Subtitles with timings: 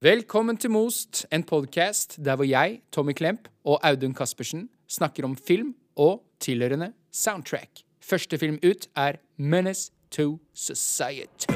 [0.00, 5.36] Velkommen til Most, en podkast der hvor jeg, Tommy Klemp og Audun Caspersen snakker om
[5.46, 7.70] film og tilhørende soundtrack.
[8.02, 11.46] Første film ut er Menace to Society.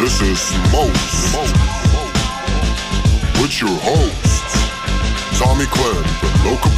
[0.00, 1.24] This is Most.
[3.40, 4.48] With your host,
[5.40, 6.70] Tommy Clem and Loca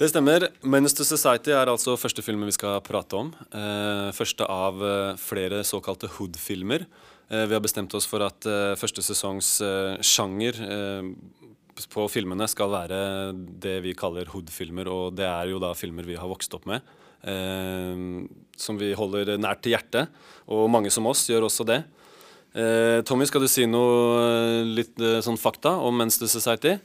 [0.00, 0.46] Det stemmer.
[0.64, 3.26] Menace to Society er altså første filmen vi skal prate om.
[3.52, 6.86] Eh, første av eh, flere såkalte Hood-filmer.
[7.28, 8.48] Eh, vi har bestemt oss for at
[8.80, 9.50] første sesongs
[10.00, 10.62] sjanger
[11.92, 13.02] på filmene skal være
[13.60, 16.80] det vi kaller Hood-filmer, og det er jo da filmer vi har vokst opp med.
[18.56, 20.08] som vi holder nært til hjertet,
[20.48, 21.82] og mange som oss gjør også det.
[23.04, 26.78] Tommy, skal du si noe litt sånn fakta om Menace to Society?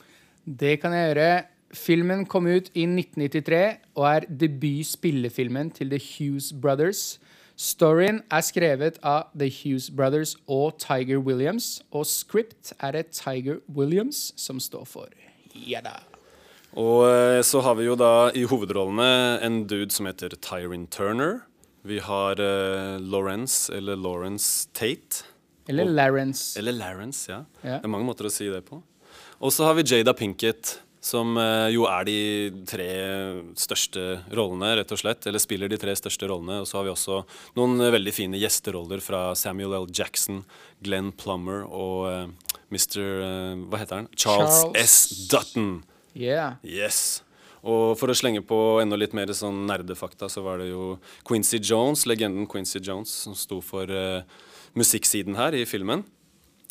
[0.44, 1.55] Det kan jeg gjøre.
[1.76, 3.62] Filmen kom ut i 1993
[3.96, 7.20] og er debut-spillefilmen til The Hughes Brothers.
[7.56, 13.62] Storyen er skrevet av The Hughes Brothers og Tiger Williams, og script er det Tiger
[13.68, 15.12] Williams som står for.
[15.56, 16.00] Ja da.
[16.76, 21.46] Og eh, så har vi jo da i hovedrollene en dude som heter Tyrin Turner.
[21.86, 25.24] Vi har uh, Lawrence, eller Lawrence Tate.
[25.70, 26.60] Eller Larence.
[26.60, 27.44] Eller Larence, ja.
[27.64, 27.78] Ja.
[27.78, 28.82] Det er mange måter å si det på.
[29.40, 32.20] Og så har vi Jada Pinkett, som eh, jo er de
[32.66, 32.88] tre
[33.60, 35.28] største rollene, rett og slett.
[35.30, 36.64] Eller spiller de tre største rollene.
[36.64, 37.20] Og så har vi også
[37.60, 39.86] noen eh, veldig fine gjesteroller fra Samuel L.
[39.94, 40.42] Jackson,
[40.86, 43.04] Glenn Plummer og eh, Mr.
[43.70, 44.10] Hva heter han?
[44.18, 44.82] Charles, Charles.
[44.82, 45.28] S.
[45.30, 45.70] Dutton.
[46.18, 46.58] Yeah.
[46.66, 47.22] Yes.
[47.66, 50.96] Og for å slenge på enda litt mer sånn nerdefakta, så var det jo
[51.26, 54.22] Quincy Jones, legenden Quincy Jones, som sto for uh,
[54.78, 56.04] musikksiden her i filmen.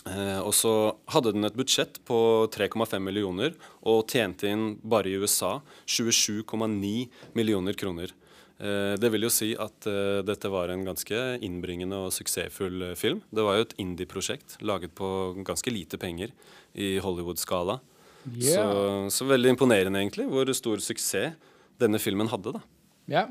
[0.05, 0.73] Eh, og så
[1.15, 2.19] hadde den et budsjett på
[2.53, 3.55] 3,5 millioner
[3.89, 5.57] og tjente inn bare i USA
[5.89, 8.13] 27,9 millioner kroner.
[8.61, 13.23] Eh, det vil jo si at eh, dette var en ganske innbringende og suksessfull film.
[13.33, 15.09] Det var jo et indie-prosjekt laget på
[15.41, 16.37] ganske lite penger
[16.77, 17.81] i Hollywood-skala.
[18.37, 18.61] Yeah.
[19.09, 21.35] Så, så veldig imponerende, egentlig, hvor stor suksess
[21.81, 22.55] denne filmen hadde.
[22.57, 22.63] da.
[23.11, 23.25] Ja.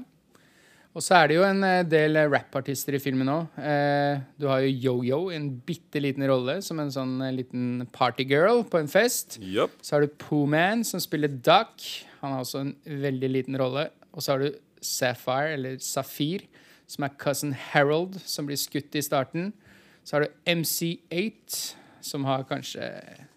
[0.93, 3.55] Og så er det jo en eh, del eh, rappartister i filmen òg.
[3.57, 8.61] Eh, du har jo Yo-Yo i en bitte liten rolle som en sånn liten partygirl
[8.69, 9.39] på en fest.
[9.41, 9.79] Yep.
[9.81, 11.81] Så har du Pooh-Man som spiller Duck.
[12.21, 13.87] Han har også en veldig liten rolle.
[14.13, 16.45] Og så har du Sapphire, eller Safir,
[16.91, 19.49] som er cousin Harold, som blir skutt i starten.
[20.03, 21.73] Så har du MC8,
[22.03, 22.85] som har kanskje,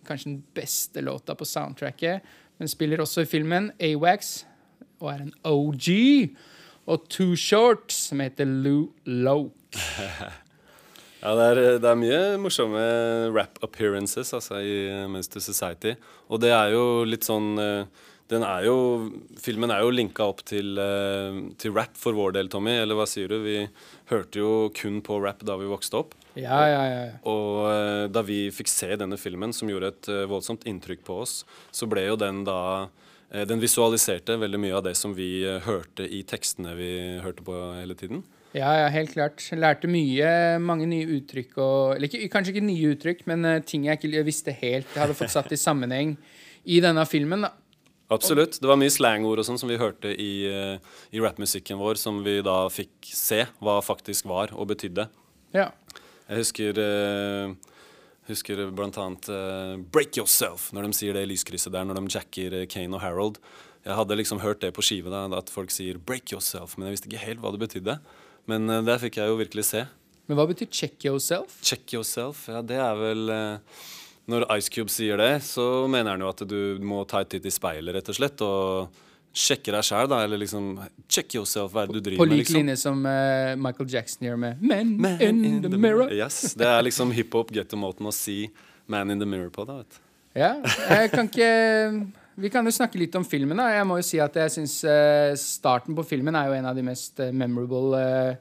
[0.05, 2.27] kanskje den beste låta på soundtracket,
[2.59, 4.41] men spiller også i filmen Awax,
[4.99, 5.89] og er en OG.
[6.87, 9.55] Og Two Short, som heter Lou Loke.
[11.27, 12.83] Ja, det er, det er mye morsomme
[13.35, 15.97] rap appearances altså, i Monster Society.
[16.31, 18.77] Og det er jo litt sånn eh, den er jo,
[19.43, 22.77] Filmen er jo linka opp til, eh, til rap for vår del, Tommy.
[22.79, 23.41] Eller hva sier du?
[23.43, 23.57] Vi
[24.13, 26.15] hørte jo kun på rap da vi vokste opp.
[26.39, 27.03] Ja, ja, ja.
[27.27, 31.41] Og eh, da vi fikk se denne filmen, som gjorde et voldsomt inntrykk på oss,
[31.75, 32.61] så ble jo den da
[33.33, 36.91] Den visualiserte veldig mye av det som vi eh, hørte i tekstene vi
[37.25, 38.23] hørte på hele tiden.
[38.57, 39.43] Ja, ja, helt klart.
[39.53, 40.29] Lærte mye,
[40.63, 44.25] mange nye uttrykk og Eller ikke, kanskje ikke nye uttrykk, men eh, ting jeg ikke
[44.27, 44.89] visste helt.
[44.95, 46.17] Jeg hadde fått satt i sammenheng
[46.65, 47.45] i denne filmen.
[47.47, 47.53] da.
[48.15, 48.61] Absolutt.
[48.63, 50.79] Det var mye slangord og sånn som vi hørte i, eh,
[51.13, 55.09] i rappmusikken vår, som vi da fikk se hva faktisk var og betydde.
[55.57, 55.73] Ja.
[56.29, 57.55] Jeg husker, eh,
[58.31, 62.15] husker blant annet uh, 'Break Yourself', når de sier det i lyskrysset der, når de
[62.17, 63.41] jacker eh, Kane og Harold.
[63.87, 66.97] Jeg hadde liksom hørt det på skive, da, at folk sier 'break yourself', men jeg
[66.97, 67.99] visste ikke helt hva det betydde.
[68.51, 69.87] Men uh, det fikk jeg jo virkelig se.
[70.27, 71.61] Men hva betyr 'check yourself'?
[71.63, 73.83] Check yourself, ja, det er vel uh,
[74.27, 77.47] Når Ice Cube sier det, så mener han jo at du må ta et titt
[77.47, 79.03] i speilet, rett og slett, og
[79.37, 80.23] sjekke deg sjæl, da.
[80.25, 80.71] Eller liksom
[81.13, 82.61] Check yourself, hva er det du driver På med, lik liksom.
[82.63, 86.11] linje som uh, Michael Jackson gjør med 'Men, Man in, the, mirror'.
[86.13, 88.51] Yes, Det er liksom hiphop-getto-måten å si
[88.89, 89.67] 'man in the mirror' på.
[89.67, 90.03] da, vet du.
[90.41, 90.55] Ja,
[90.91, 93.57] jeg kan ikke Vi kan jo snakke litt om filmen.
[93.57, 94.85] da Jeg må jo si at jeg syns
[95.41, 98.37] starten på filmen er jo en av de mest uh, memorable eh,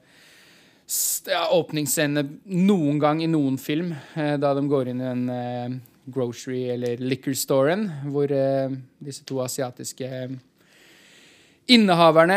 [1.32, 3.94] ja, åpningsscenene noen gang i noen film.
[4.16, 5.70] eh, da de går inn i en eh,
[6.12, 8.70] grocery- eller liquor-storen, hvor eh,
[9.02, 10.10] disse to asiatiske
[11.66, 12.36] Innehaverne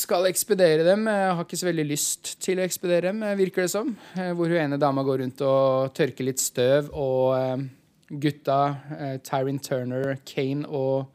[0.00, 1.02] skal ekspedere dem.
[1.12, 3.90] Jeg har ikke så veldig lyst til å ekspedere dem, virker det som.
[4.16, 7.66] Eh, Hvor hun ene dama går rundt og tørker litt støv, og eh,
[8.22, 8.60] gutta,
[8.96, 11.10] eh, Tyrin Turner, Kane og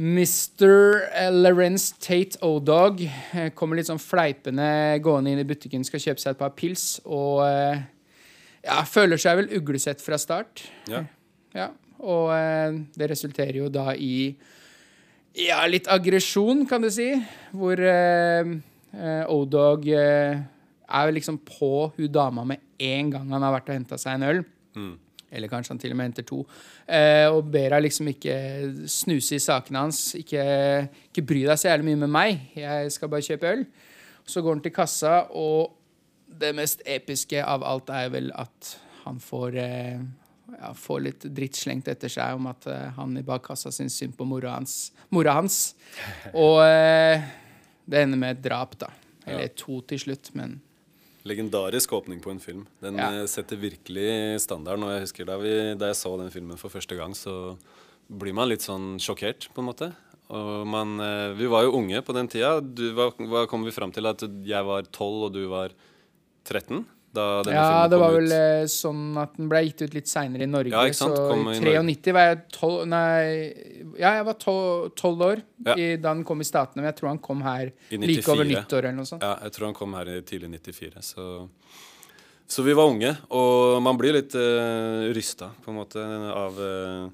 [0.00, 1.04] Mr.
[1.36, 4.70] Lorenz Tate O-Dog eh, kommer litt sånn fleipende
[5.04, 7.82] gående inn i butikken, skal kjøpe seg et par pils, og eh,
[8.64, 10.64] ja, føler seg vel uglesett fra start.
[10.88, 11.04] Ja.
[11.52, 11.68] Ja.
[12.00, 14.32] Og eh, det resulterer jo da i
[15.40, 17.10] ja, litt aggresjon, kan du si.
[17.56, 18.56] Hvor eh,
[18.94, 20.40] eh, O-Dog eh,
[20.90, 24.28] er liksom på hun dama med en gang han har vært og henta seg en
[24.30, 24.42] øl.
[25.30, 26.40] Eller kanskje han til og med henter to.
[26.90, 28.36] Eh, og ber henne liksom ikke
[28.90, 30.02] snuse i sakene hans.
[30.18, 30.42] Ikke,
[31.10, 32.40] ikke bry deg så jævlig mye med meg.
[32.58, 33.66] Jeg skal bare kjøpe øl.
[34.26, 35.76] Så går han til kassa, og
[36.40, 40.02] det mest episke av alt er vel at han får eh,
[40.58, 44.16] ja, får litt dritt slengt etter seg om at uh, han i bakkassa syns synd
[44.18, 44.90] på mora hans.
[45.14, 45.74] Mora hans.
[46.34, 47.22] Og uh,
[47.90, 48.90] det ender med et drap, da.
[49.26, 50.58] Eller to til slutt, men
[51.28, 52.62] Legendarisk åpning på en film.
[52.80, 53.10] Den Ja.
[53.12, 54.86] eh, setter virkelig standarden.
[54.86, 57.58] Og jeg husker da, vi, da jeg så den filmen for første gang, så
[58.08, 59.90] blir man litt sånn sjokkert, på en måte.
[60.32, 60.96] Og man,
[61.36, 62.54] vi var jo unge på den tida.
[62.64, 64.08] Du, hva, hva kom vi fram til?
[64.08, 65.76] At jeg var 12 og du var
[66.48, 66.86] 13?
[67.10, 70.10] Da denne Ja, filmen det var vel eh, sånn at den ble gitt ut litt
[70.10, 70.70] seinere i Norge.
[70.70, 71.16] Ja, ikke sant?
[71.18, 73.24] Så Kom i i 93 var jeg tolv Nei,
[73.98, 75.74] ja, jeg var tolv tolv år Ja.
[75.74, 76.84] i, da den kom i Statene.
[76.84, 79.26] Men jeg tror han kom her like over nyttår eller noe sånt.
[79.26, 81.02] Ja, jeg tror han kom her i tidlig 94.
[81.02, 81.26] Så,
[82.46, 87.10] så vi var unge, og man blir litt uh, rysta på en måte av, uh,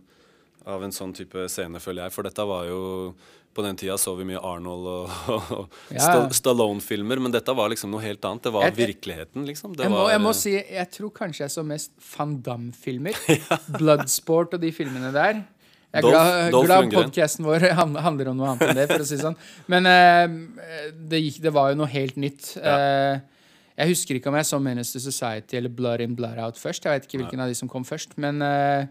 [0.77, 2.15] av en sånn type scene, føler jeg.
[2.19, 2.83] For dette var jo
[3.57, 5.17] På den tida så vi mye Arnold og,
[5.57, 6.27] og Ja.
[6.37, 8.45] Stallone-filmer, men dette var liksom noe helt annet.
[8.45, 9.73] Det var Jeg- virkeligheten, liksom.
[9.77, 13.17] Det Jeg må, var, jeg må si, jeg tror kanskje jeg så mest Van Damme-filmer.
[13.81, 15.41] Bloodsport og de filmene der.
[15.97, 17.65] Jeg er Dolph- glad, Dolph glad podkasten vår
[18.05, 19.39] handler om noe annet enn det, for å si det sånn.
[19.73, 22.51] Men uh, det, gikk, det var jo noe helt nytt.
[22.61, 23.17] Eh,
[23.77, 26.85] jeg husker ikke om jeg så to Society eller Blood in Blood Out først.
[26.85, 28.17] Jeg vet ikke hvilken av de som kom først.
[28.21, 28.85] Men uh,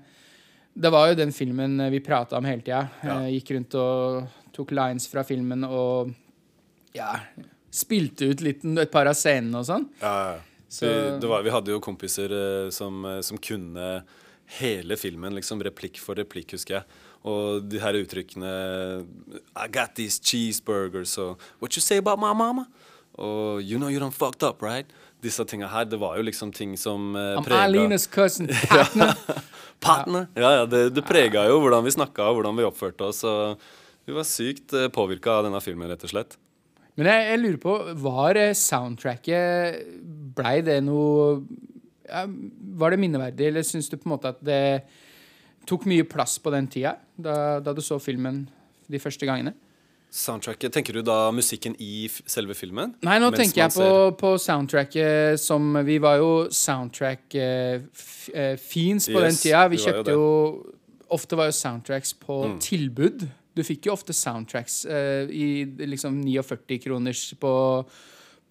[0.75, 2.81] det var jo den filmen vi prata om hele tida.
[3.03, 3.19] Ja.
[3.23, 4.25] Eh, gikk rundt og
[4.55, 6.13] tok lines fra filmen og
[6.95, 7.11] ja,
[7.75, 9.89] spilte ut litt, et par av scenene og sånn.
[10.01, 10.43] Ja, ja.
[10.75, 10.89] Så-
[11.21, 14.03] vi, var, vi hadde jo kompiser eh, som, eh, som kunne
[14.59, 17.01] hele filmen, liksom replikk for replikk, husker jeg.
[17.25, 18.49] Og de her uttrykkene
[19.57, 22.67] I got these cheeseburgers og What you say about my mama?
[23.17, 24.85] Og You know you don't fucked up, right?
[25.23, 29.15] Disse tinga her, det var jo liksom ting som uh, I'm prega Alina's cousin, partner.
[29.81, 30.27] Partner!
[30.35, 33.23] Ja, ja, det, det prega jo hvordan vi snakka og hvordan vi oppførte oss.
[33.25, 33.57] Og
[34.05, 36.35] vi var sykt uh, påvirka av denne filmen, rett og slett.
[36.95, 39.81] Men jeg, jeg lurer på, var eh, soundtracket
[40.37, 41.41] Blei det noe
[42.07, 42.21] ja,
[42.79, 44.61] Var det minneverdig, eller syns du på en måte at det
[45.67, 48.45] tok mye plass på den tida, da, da du så filmen
[48.87, 49.51] de første gangene?
[50.15, 52.93] Soundtracket, Tenker du da musikken i f selve filmen?
[53.03, 59.35] Nei, nå tenker jeg på, ser- på soundtracket som Vi var jo soundtrack-fiends på den
[59.35, 59.65] Yes, tida.
[59.67, 60.71] Vi vi var jo kjøpte jo
[61.15, 62.55] Ofte var jo soundtracks på Mm.
[62.59, 63.27] tilbud.
[63.55, 65.47] Du fikk jo ofte soundtracks eh, i
[65.87, 67.53] liksom 49 kroners på,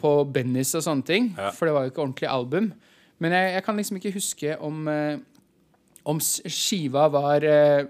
[0.01, 1.33] på Bennys og sånne ting.
[1.37, 1.51] Ja.
[1.53, 2.71] For det var jo ikke ordentlig album.
[3.23, 5.19] Men jeg, jeg kan liksom ikke huske om, eh,
[6.09, 7.85] om skiva var eh,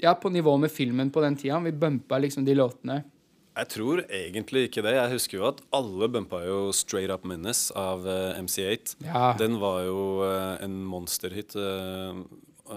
[0.00, 1.58] ja, på nivå med filmen på den tida.
[1.66, 3.02] Vi bumpa liksom de låtene.
[3.60, 4.94] Jeg tror egentlig ikke det.
[4.94, 8.94] Jeg husker jo at alle bumpa jo 'Straight Up Menace' av uh, MC8.
[9.04, 9.34] Ja.
[9.36, 12.22] Den var jo uh, en monsterhit uh,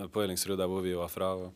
[0.10, 1.36] på Ellingsrud, der hvor vi var fra.
[1.38, 1.54] Og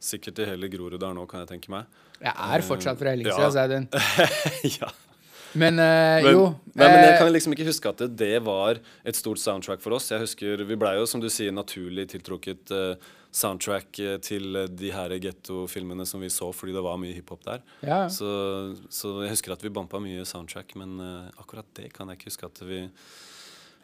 [0.00, 1.86] sikkert i hele Groruddalen nå, kan jeg tenke meg.
[2.22, 3.50] Jeg er fortsatt fra Ellingsrud, Ja.
[3.54, 3.88] sa Audun.
[4.80, 4.90] ja.
[5.58, 6.42] Men eh, Men, jo
[6.76, 9.80] nei, men jeg eh, kan liksom ikke huske at det, det var et stort soundtrack
[9.80, 10.10] for oss.
[10.12, 14.68] Jeg husker, Vi blei jo, som du sier, naturlig tiltrukket uh, soundtrack eh, til eh,
[14.68, 17.64] de her gettofilmene som vi så, fordi det var mye hiphop der.
[17.80, 18.02] ja.
[18.12, 18.28] Så,
[18.92, 22.30] så jeg husker at vi bampa mye soundtrack, men uh, akkurat det kan jeg ikke
[22.32, 22.82] huske at vi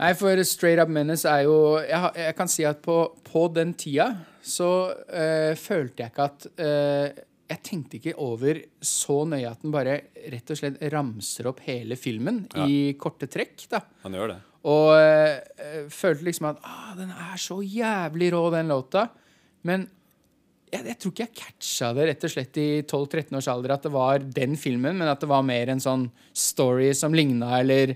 [0.01, 2.97] Nei, for Straight Up Menace er jo Jeg, jeg kan si at på,
[3.29, 4.09] på den tida
[4.45, 9.73] så øh, følte jeg ikke at øh, Jeg tenkte ikke over så nøye at den
[9.73, 9.95] bare
[10.35, 12.67] rett og slett ramser opp hele filmen Ja.
[12.67, 13.65] i korte trekk.
[13.73, 13.81] da.
[14.03, 14.37] Han gjør det.
[14.69, 19.07] Og øh, følte liksom at ah, den er så jævlig rå, den låta.
[19.69, 19.87] Men
[20.73, 23.85] jeg, jeg tror ikke jeg catcha det rett og slett i 12-13 års alder at
[23.87, 27.95] det var den filmen, men at det var mer en sånn story som ligna, eller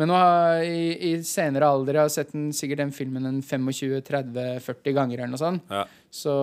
[0.00, 3.42] Men nå har, i, i senere alder, jeg har sett den, sikkert den filmen en
[3.44, 5.84] 25-30-40 ganger, eller noe sånt, Ja.
[6.08, 6.34] så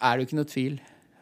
[0.00, 0.78] er det jo ikke noe tvil,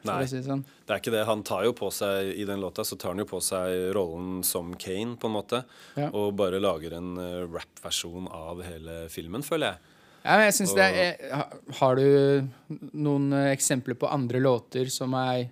[0.06, 0.18] Nei.
[0.26, 0.62] si det sånn.
[0.86, 1.24] Det er ikke det.
[1.26, 4.42] Han tar jo på seg I den låta så tar han jo på seg rollen
[4.46, 5.62] som Kane, på en måte.
[5.98, 6.08] Ja.
[6.10, 9.90] Og bare lager en uh, rap-versjon av hele filmen, føler jeg.
[10.22, 11.46] Ja, men jeg synes det er,
[11.80, 12.46] Har du
[12.94, 15.48] noen eh, eksempler på andre låter som er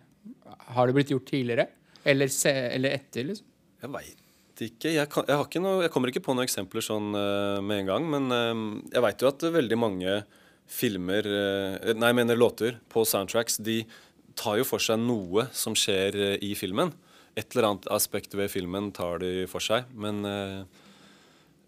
[0.77, 1.65] Har det blitt gjort tidligere?
[2.07, 3.49] Eller, se, eller etter, liksom?
[3.83, 4.20] Jeg veit
[4.67, 4.93] ikke.
[4.95, 7.91] Jeg, kan, jeg, ikke noe, jeg kommer ikke på noen eksempler sånn uh, med en
[7.91, 8.07] gang.
[8.13, 8.63] Men uh,
[8.93, 10.17] jeg veit jo at veldig mange
[10.71, 13.83] filmer uh, Nei, jeg mener låter på soundtracks, de
[14.39, 16.93] tar jo for seg noe som skjer i filmen.
[17.39, 19.89] Et eller annet aspekt ved filmen tar de for seg.
[19.93, 20.25] Men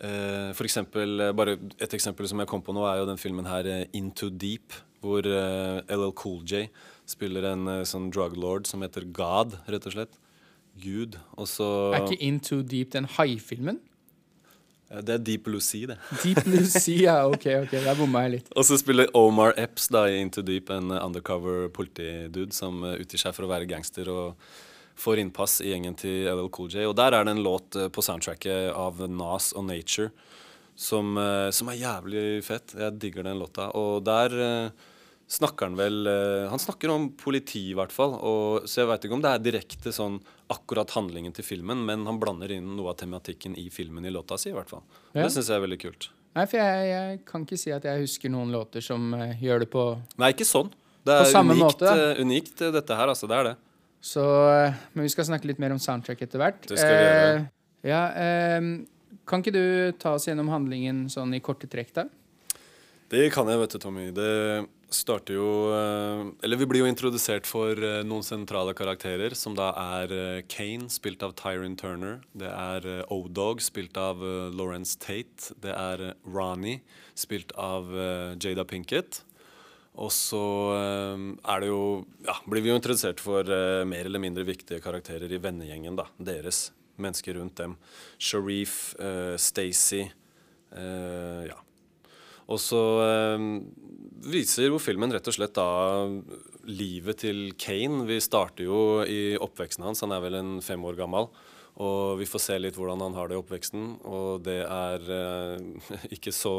[0.00, 3.68] for eksempel, bare et eksempel som jeg kom på nå, er jo den filmen her
[3.94, 6.64] Into Deep hvor LL Cool J
[7.10, 10.21] spiller en sånn drug lord som heter God, rett og slett.
[10.80, 11.18] Gud.
[11.36, 13.80] Og så Er ikke In Too Deep den haifilmen?
[14.92, 15.96] Det er Deep Blue Sea, det.
[16.22, 17.14] Deep Blue Sea, ja.
[17.24, 18.50] Ok, ok, der bomma jeg litt.
[18.52, 23.22] Og så spiller Omar Epps da i Into Deep en undercover politidude som eh, utgir
[23.22, 24.36] seg for å være gangster og
[25.00, 26.84] får innpass i gjengen til LL Cool J.
[26.90, 30.12] Og der er det en låt eh, på soundtracket av Nas og Nature
[30.76, 32.76] som, eh, som er jævlig fett.
[32.76, 33.70] Jeg digger den låta.
[33.72, 34.36] Og der
[35.32, 38.16] snakker han vel eh, Han snakker om politi, i hvert fall.
[38.20, 40.18] Og, så jeg veit ikke om det er direkte sånn
[40.52, 44.36] akkurat handlingen til filmen, men han blander inn noe av tematikken i filmen i låta
[44.40, 44.84] si, i hvert fall.
[45.14, 45.22] Ja.
[45.22, 46.10] Det syns jeg er veldig kult.
[46.36, 49.64] Nei, for jeg, jeg kan ikke si at jeg husker noen låter som uh, gjør
[49.64, 49.82] det på
[50.20, 50.70] Nei, ikke sånn.
[51.04, 53.10] Det er unikt, måte, eh, unikt, dette her.
[53.10, 53.56] Altså, det er det.
[54.04, 56.60] Så, uh, men vi skal snakke litt mer om soundtrack etter hvert.
[56.68, 57.42] Det skal vi gjøre.
[57.82, 58.02] Ja,
[59.28, 59.64] kan ikke du
[59.98, 62.04] ta oss gjennom handlingen sånn i korte trekk, da?
[63.12, 64.06] Det kan jeg, vet du, Tommy.
[64.14, 64.30] Det
[64.94, 69.70] starter jo eh, Eller vi blir jo introdusert for eh, noen sentrale karakterer, som da
[69.98, 72.20] er eh, Kane, spilt av Tyron Turner.
[72.36, 74.22] Det er O-Dog, spilt av
[74.54, 75.54] Lawrence Tate.
[75.62, 76.82] Det er Ronnie,
[77.18, 77.90] spilt av
[78.42, 79.22] Jada Pinkett.
[79.92, 80.40] Og så
[80.72, 81.82] er det jo
[82.24, 83.44] Ja, blir vi jo introdusert for
[83.88, 86.06] mer eller mindre viktige karakterer i vennegjengen, da.
[86.16, 86.70] Deres.
[86.96, 87.76] Mennesker rundt dem.
[88.18, 90.06] Sharif, uh, Stacey
[90.76, 91.60] uh, Ja.
[92.50, 93.44] Og så eh,
[94.22, 95.66] viser jo filmen rett og slett da
[96.68, 98.04] livet til Kane.
[98.08, 100.02] Vi starter jo i oppveksten hans.
[100.04, 101.28] Han er vel en fem år gammel.
[101.82, 103.86] Og vi får se litt hvordan han har det i oppveksten.
[104.08, 106.56] Og det er eh, ikke så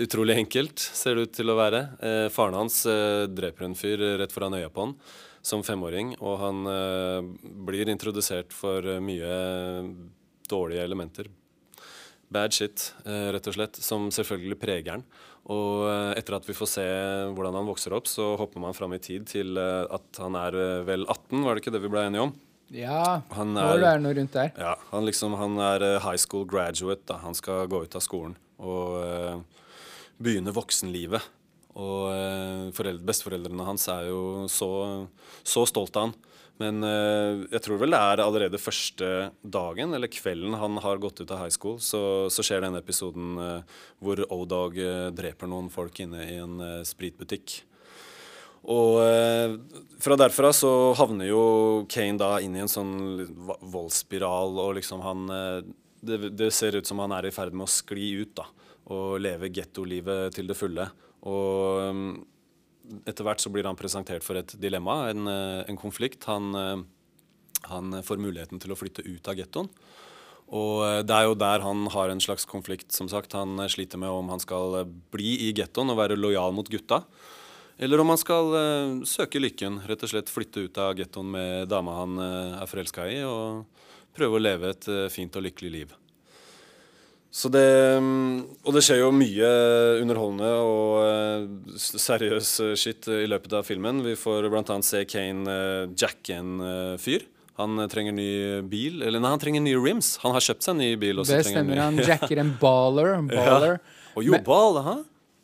[0.00, 1.82] utrolig enkelt, ser det ut til å være.
[2.00, 4.96] Eh, faren hans eh, dreper en fyr rett foran øya på han
[5.44, 6.16] som femåring.
[6.22, 7.20] Og han eh,
[7.68, 9.36] blir introdusert for eh, mye
[10.48, 11.30] dårlige elementer
[12.32, 15.04] bad shit, eh, rett og slett, som selvfølgelig preger han.
[15.50, 16.84] Og eh, etter at vi får se
[17.34, 20.54] hvordan han vokser opp, så hopper man fram i tid til eh, at han er
[20.54, 22.34] eh, vel 18, var det ikke det vi ble enige om?
[22.72, 24.52] Ja, Han er- er noe rundt der.
[24.56, 27.18] Ja, han liksom, han er high school graduate, da.
[27.20, 29.42] Han skal gå ut av skolen og uh,
[30.22, 31.20] begynne voksenlivet.
[31.76, 34.70] Og uh, foreldre, besteforeldrene hans er jo så,
[35.44, 36.14] så stolt av han.
[36.60, 39.08] Men eh, jeg tror vel det er allerede første
[39.40, 43.40] dagen, eller kvelden han har gått ut av high school, så, så skjer denne episoden
[43.40, 47.62] eh, hvor O-Dog eh, dreper noen folk inne i en spritbutikk.
[48.62, 49.00] Og
[49.98, 51.40] fra derfra så havner jo
[51.90, 52.92] Kane da inn i en sånn
[53.58, 55.24] voldsspiral, og liksom han
[55.98, 58.46] det, det ser ut som han er i ferd med å skli ut, da.
[58.94, 60.86] Og leve gettolivet til det fulle.
[61.26, 62.06] Og um,
[63.08, 66.24] etter hvert så blir han presentert for et dilemma, en, eh, en konflikt.
[66.30, 66.82] Han, eh,
[67.70, 69.70] han får muligheten til å flytte ut av gettoen.
[70.52, 73.32] Og eh, det er jo der han har en slags konflikt, som sagt.
[73.32, 77.02] Han sliter med om han skal bli i gettoen og være lojal mot gutta.
[77.82, 78.52] Eller om han skal
[79.08, 83.22] søke lykken, rett og slett flytte ut av gettoen med dama han er forelska i,
[83.24, 83.64] og
[84.14, 85.94] prøve å leve et fint og lykkelig liv.
[87.32, 87.64] Så det,
[88.04, 89.50] mm, og det skjer jo mye
[90.02, 94.02] underholdende og eh, seriøs eh, shit i løpet av filmen.
[94.04, 94.76] Vi får bl.a.
[94.84, 96.58] se Kane eh, jacke en
[97.00, 97.24] fyr.
[97.56, 98.28] Han trenger ny
[98.68, 99.00] bil.
[99.04, 100.18] Eller nei, han trenger nye rims.
[100.24, 101.22] Han har kjøpt seg en ny bil.
[101.22, 101.38] også.
[101.40, 101.80] Det stemmer.
[101.80, 103.16] han jacker en baller.
[103.32, 103.80] Baller.
[104.12, 104.94] Og jo, ball, hæ?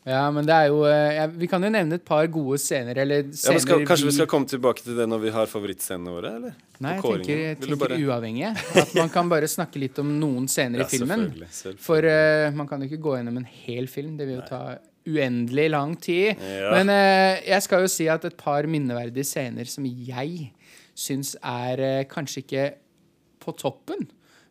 [0.09, 2.97] Ja, men det er jo eh, ja, Vi kan jo nevne et par gode scener,
[3.03, 5.51] eller Ja, scener men skal, kanskje vi skal komme tilbake til det når vi har
[5.51, 6.31] favorittscenene våre?
[6.41, 6.55] eller?
[6.81, 8.53] Nei, jeg tenker, jeg tenker bare- uavhengig.
[8.83, 11.27] At man kan bare snakke litt om noen scener Ja, i filmen.
[11.29, 11.85] selvfølgelig, selvfølgelig.
[11.89, 14.17] For uh, man kan jo ikke gå gjennom en hel film.
[14.21, 14.63] Det vil jo ta
[15.09, 16.37] uendelig lang tid.
[16.41, 16.71] Ja.
[16.77, 20.53] Men uh, jeg skal jo si at et par minneverdige scener som jeg
[20.99, 22.69] syns er uh, kanskje ikke
[23.45, 24.07] på toppen,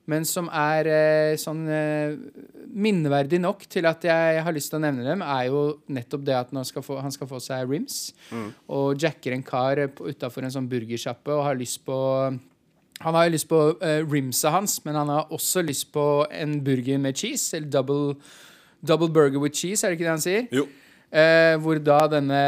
[0.08, 2.18] men som er eh, sånn eh,
[2.68, 6.38] minneverdig nok til at jeg har lyst til å nevne dem, er jo nettopp det
[6.40, 8.14] at han skal få, han skal få seg rims,
[8.72, 11.98] og jacker en kar utafor en sånn burgersjappe og har lyst på
[13.04, 16.58] han har jo lyst på eh, rimsa hans, men han har også lyst på en
[16.66, 17.52] burger med cheese.
[17.58, 18.16] Eller double,
[18.82, 20.48] double burger with cheese, er det ikke det han sier?
[20.56, 20.66] Jo.
[21.08, 22.42] Eh, hvor da denne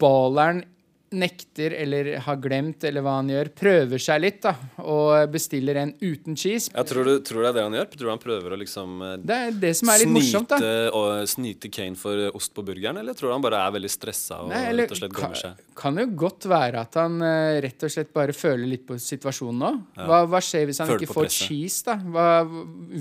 [0.00, 0.64] balleren
[1.14, 4.52] nekter eller har glemt eller hva han gjør, prøver seg litt da,
[4.82, 6.70] og bestiller en uten cheese.
[6.74, 7.88] Jeg tror, du, tror det er det han gjør?
[7.94, 10.58] Tror du han prøver å liksom eh, Det er det som er litt morsomt, da.
[10.58, 13.76] snyte, og, snyte Kane for eh, ost på burgeren, eller tror du han bare er
[13.78, 15.62] veldig stressa og Nei, eller rett og slett kan, glemmer seg?
[15.84, 19.62] kan jo godt være at han eh, rett og slett bare føler litt på situasjonen
[19.64, 19.72] nå.
[20.04, 21.48] Hva, hva skjer hvis han Føler ikke får presset.
[21.48, 21.96] cheese, da?
[22.14, 22.26] Hva,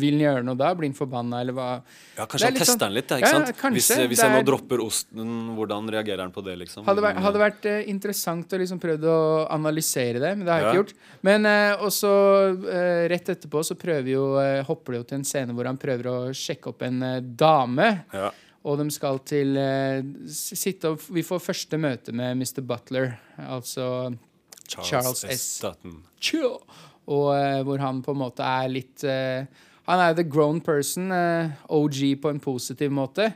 [0.04, 0.72] vil han gjøre noe da?
[0.78, 1.68] Blir han forbanna, eller hva?
[2.18, 3.58] Ja, Kanskje han tester sånn- den litt, da, ikke Ja, sant?
[3.60, 3.74] kanskje.
[3.80, 6.86] hvis hvis jeg nå er- dropper osten, hvordan reagerer han på det, liksom?
[6.86, 10.60] Hadde vært, hadde vært eh, interessant å liksom prøvd å analysere det, men det har
[10.60, 10.72] jeg Ja.
[10.74, 10.94] ikke gjort.
[11.24, 12.12] Men eh, også
[12.68, 15.80] eh, rett etterpå så prøver jo, eh, hopper det jo til en scene hvor han
[15.80, 18.04] prøver å sjekke opp en eh, dame.
[18.14, 18.32] ja.
[18.64, 20.00] Og de skal til eh,
[20.32, 22.62] sitte og Vi får første møte med Mr.
[22.64, 24.14] Butler, altså
[24.72, 25.60] Charles S.
[25.60, 25.98] Dutton.
[27.12, 29.04] Og eh, hvor han på en måte er litt
[29.88, 33.34] Han er the grown person, eh, OG på en positiv måte.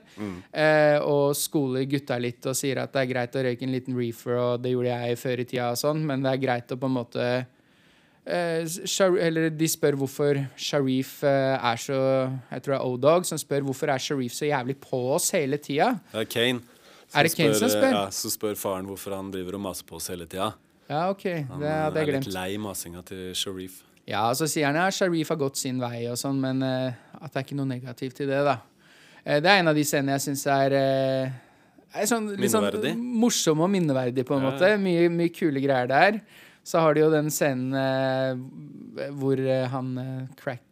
[0.54, 3.98] Eh, og skoler gutta litt og sier at det er greit å røyke en liten
[4.00, 6.77] reefer, og det gjorde jeg før i tida, og sånn, men det er greit å
[6.80, 7.25] på en måte
[8.25, 8.63] eh,
[9.27, 12.00] eller de spør hvorfor Sharif eh, er så
[12.51, 15.60] Jeg tror det er O-Dog som spør hvorfor er Sharif så jævlig på oss hele
[15.60, 15.94] tida.
[16.13, 16.62] Det er Kane.
[17.16, 17.92] Er det Kane som spør?
[17.92, 20.54] Ja, så spør faren hvorfor han driver og maser på oss hele tida.
[20.88, 21.24] Ja, OK.
[21.50, 22.27] Han Det hadde jeg glemt.
[22.27, 23.82] er litt lei masinga til Sharif.
[24.08, 27.34] Ja, så sier han ja, Sharif har gått sin vei og sånn, men uh, at
[27.34, 28.58] det er ikke noe negativt i det, da.
[29.26, 33.04] Uh, det er en av de scenene jeg syns er, uh, er sånn, litt sånn
[33.20, 34.74] morsom og minneverdig, på en Ja, måte.
[34.80, 36.22] Mye, mye kule greier der.
[36.68, 39.40] Så har de jo den scenen eh, hvor
[39.72, 39.94] han
[40.36, 40.66] crack,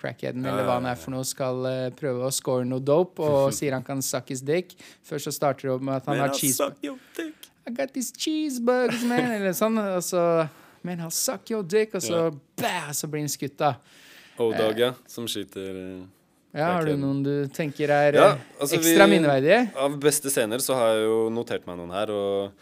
[0.00, 3.20] crackheaden, Ja, eller hva han er for noe, skal eh, prøve å score noe dope,
[3.20, 4.72] og sier han kan suck his dick.
[5.04, 6.72] Først så starter det opp med at han Men har cheese...
[7.68, 9.28] I got these cheesebugs, man.
[9.36, 9.76] Eller sånn.
[9.76, 10.24] Og så
[10.84, 11.94] Man, I'll suck your dick.
[11.94, 13.74] Og så, bæ, så blir han skutt, av.
[14.40, 14.92] O-Dog, ja.
[15.06, 16.02] Som skyter eh,
[16.52, 19.62] Ja, Har du noen du tenker er Ja, eh, altså, ekstra vi- minneverdige?
[19.76, 22.52] Av beste scener så har jeg jo notert meg noen her, og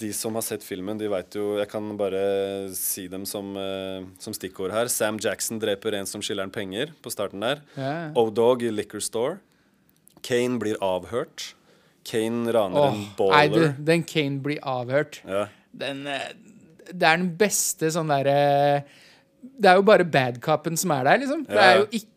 [0.00, 4.06] de som har sett filmen, de veit jo Jeg kan bare si dem som, eh,
[4.18, 4.88] som stikkord her.
[4.88, 7.62] Sam Jackson dreper en som skylder han penger, på starten der.
[7.76, 8.12] Ja.
[8.14, 9.38] O-Dog i Liquor Store.
[10.22, 11.54] Kane blir avhørt.
[12.04, 15.20] Kane raner oh, en nei, du, den Kane blir avhørt.
[15.28, 15.48] Ja.
[15.76, 16.32] Den eh,
[16.92, 18.84] Det er den beste sånn derre
[19.40, 21.44] Det er jo bare bad cupen som er der, liksom.
[21.48, 22.10] Det er jo ikke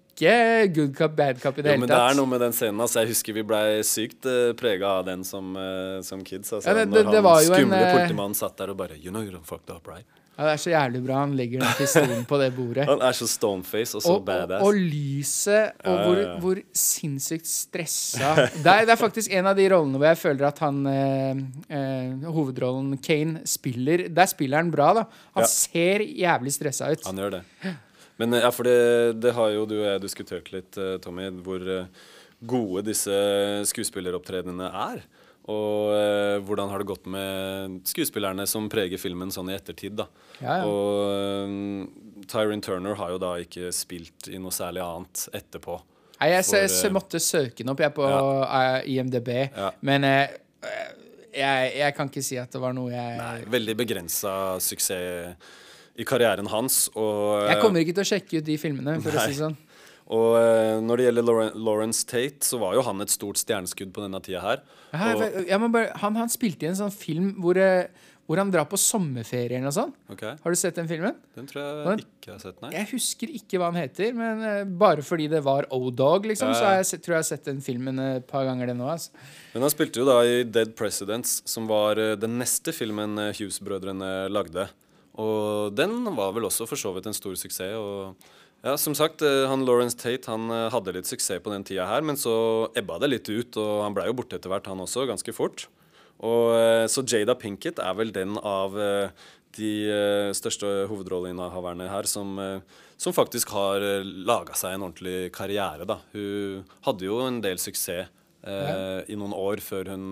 [0.76, 2.80] good cup, bad cup i det Jo, hele men det er noe med den scenen.
[2.84, 6.52] Altså, jeg husker vi blei sykt uh, prega av den som, uh, som kids.
[6.54, 9.12] Altså, Ja, det- når det- han en, skumle eh, politimannen satt der og bare You
[9.12, 10.06] know you don't fucked up, right?
[10.34, 11.20] Ja, det er så jævlig bra.
[11.22, 12.88] Han legger den pistolen på det bordet.
[12.90, 14.64] Han er så stoneface og så og, og, badass.
[14.66, 19.68] og lyset, og hvor, hvor sinnssykt stressa det er, det er faktisk en av de
[19.70, 21.44] rollene hvor jeg føler at han eh,
[21.78, 25.06] eh, hovedrollen Kane spiller Der spiller han bra, da.
[25.38, 25.52] Han Ja.
[25.54, 27.06] ser jævlig stressa ut.
[27.06, 27.44] Han gjør det.
[28.18, 31.30] Men eh, ja, for det, det har jo du og jeg diskutert litt, eh, Tommy,
[31.46, 31.86] hvor eh,
[32.44, 33.14] gode disse
[33.70, 35.04] skuespilleropptredenene er.
[35.52, 40.06] Og eh, hvordan har det gått med skuespillerne som preger filmen sånn i ettertid, da.
[40.40, 40.70] Ja, ja.
[40.70, 45.82] Og eh, Tyrone Turner har jo da ikke spilt i noe særlig annet etterpå.
[46.22, 48.62] Nei, jeg, For, jeg, eh, måtte søke den opp, jeg, på ja.
[48.88, 49.34] IMDb.
[49.50, 49.74] Ja.
[49.84, 50.38] Men eh,
[51.34, 55.60] jeg, jeg kan ikke si at det var noe jeg Nei, veldig begrensa suksess
[55.94, 56.88] i karrieren hans.
[56.96, 59.58] Og, Jeg kommer ikke til å sjekke ut de filmene, for å si det sånn.
[60.14, 64.04] Og eh, når det gjelder Lawrence Tate, så var jo han et stort stjerneskudd på
[64.06, 64.64] denne tida her.
[64.94, 67.88] Jeg- jeg må bare, han, han spilte i en sånn film hvor, eh,
[68.30, 69.96] hvor han drar på sommerferie eller noe sånt.
[70.14, 70.36] Okay.
[70.44, 71.18] Har du sett den filmen?
[71.36, 72.70] Den tror jeg Hvordan- ikke jeg har sett, nei.
[72.76, 76.60] Jeg husker ikke hva han heter, men uh, bare fordi det var O-Dog, liksom, Ja,
[76.80, 78.88] så jeg tror jeg har sett den filmen et par ganger, det nå.
[78.94, 79.10] Altså.
[79.56, 84.30] Men han spilte jo da i Dead Presidents, som var uh, den neste filmen Hughes-brødrene
[84.32, 84.70] lagde.
[85.20, 87.76] Og den var vel også for så vidt en stor suksess.
[87.76, 88.16] Og
[88.64, 91.88] ja, som sagt, eh, han Lawrence Tate han eh, hadde litt suksess på den tida
[91.90, 92.34] her, men så
[92.80, 95.68] ebba det litt ut, og han blei jo borte etter hvert, han også, ganske fort.
[96.24, 98.78] Og eh, Så Jada Pinkett er vel den av
[99.54, 99.74] de
[100.34, 102.40] største hovedrolleinnehaverne her som,
[102.98, 106.00] som faktisk har laga seg en ordentlig karriere, da.
[106.16, 108.10] Hun hadde jo en del suksess
[108.44, 110.08] eh, i noen år før hun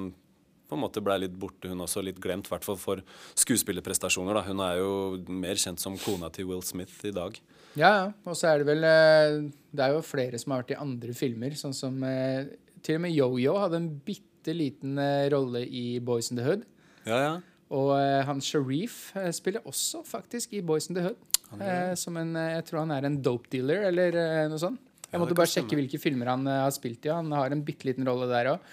[0.72, 2.04] på en måte ble litt borte, hun også.
[2.06, 3.04] Litt glemt, i hvert fall for
[3.40, 4.40] skuespillerprestasjoner.
[4.40, 4.46] da.
[4.48, 4.92] Hun er jo
[5.28, 7.36] mer kjent som kona til Will Smith i dag.
[7.76, 8.06] Ja, ja.
[8.28, 9.38] Og så er det vel eh,
[9.72, 12.50] Det er jo flere som har vært i andre filmer, sånn som eh,
[12.84, 16.66] Til og med Yo-Yo hadde en bitte liten eh, rolle i Boys in the Hood.
[17.08, 17.34] Ja, ja.
[17.72, 17.94] Og
[18.28, 21.20] han Sharif spiller også faktisk i Boys in the Hood.
[21.56, 24.18] Eh, som en, jeg tror han er en dope dealer, eller
[24.52, 24.82] noe sånt.
[25.12, 27.12] Jeg måtte ja, bare sjekke hvilke filmer han har spilt i.
[27.12, 28.68] Han har en bitte liten rolle der òg.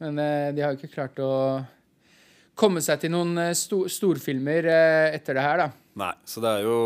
[0.00, 1.32] Men eh, de har jo ikke klart å
[2.58, 5.68] komme seg til noen eh, sto storfilmer eh, etter det her, da.
[6.00, 6.76] Nei, så det er jo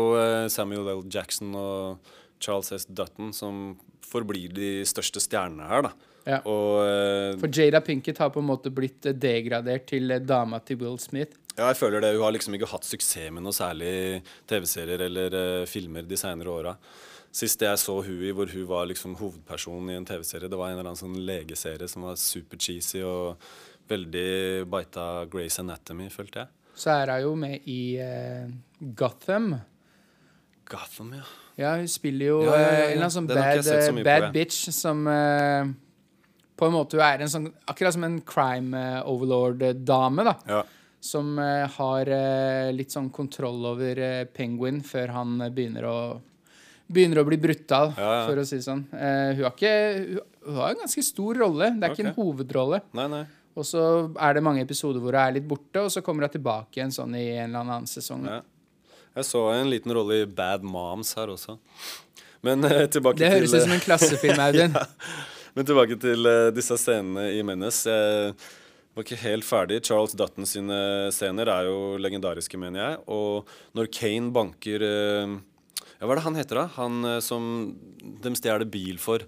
[0.51, 1.03] Samuel L.
[1.13, 2.87] Jackson og Charles S.
[2.89, 6.11] Dutton som forblir de største stjernene her, da.
[6.25, 6.39] Ja.
[6.49, 11.37] Og For Jada Pinkett har på en måte blitt degradert til dama til Will Smith.
[11.53, 12.15] ja, jeg føler det.
[12.17, 15.37] Hun har liksom ikke hatt suksess med noe særlig TV-serier eller
[15.69, 16.73] filmer de senere åra.
[17.35, 20.69] Sist jeg så hun i hvor hun var liksom hovedpersonen i en TV-serie, det var
[20.71, 23.41] en eller annen sånn legeserie som var super cheesy og
[23.91, 26.53] veldig bita Grace Anatomy, følte jeg.
[26.79, 28.47] Så er hun jo med i uh,
[28.95, 29.49] Gotham.
[30.67, 31.25] Gotham, ja.
[31.59, 33.99] Ja, hun spiller jo Ja, ja, ja, eh, en eller annen sånn bad, så eh,
[34.03, 35.67] bad bitch som uh,
[36.55, 40.35] på en måte er en sånn Akkurat som en crime overlord-dame, da.
[40.51, 40.61] ja.
[41.03, 45.97] Som uh, har uh, litt sånn kontroll over uh, Penguin før han begynner å
[46.91, 48.25] begynner å bli brutal, Ja, ja.
[48.27, 48.83] for å si det sånn.
[48.93, 49.73] Eh, hun, har ikke,
[50.45, 51.71] hun- har en ganske stor rolle.
[51.79, 52.81] Det er ikke en hovedrolle.
[52.93, 53.23] Nei, nei.
[53.55, 53.81] Og så
[54.19, 56.91] er det mange episoder hvor hun er litt borte, og så kommer hun tilbake igjen
[56.91, 58.25] sånn i en eller annen sesong.
[58.27, 58.41] Ja.
[59.15, 61.57] Jeg så en liten rolle i Bad Moms her også.
[62.43, 64.75] Men eh, tilbake Det høres ut som en klassefilm, Audun.
[65.55, 67.87] Men tilbake til eh, disse scenene i Menace.
[67.89, 68.35] Jeg
[68.95, 69.79] var ikke helt ferdig.
[69.87, 72.99] Charles Dutton sine scener er jo legendariske, mener jeg.
[73.07, 75.33] Og når Kane banker eh,
[75.99, 76.65] Ja, hva er det han heter, da?
[76.75, 77.45] Han eh, som
[78.23, 79.23] de stjeler bil for.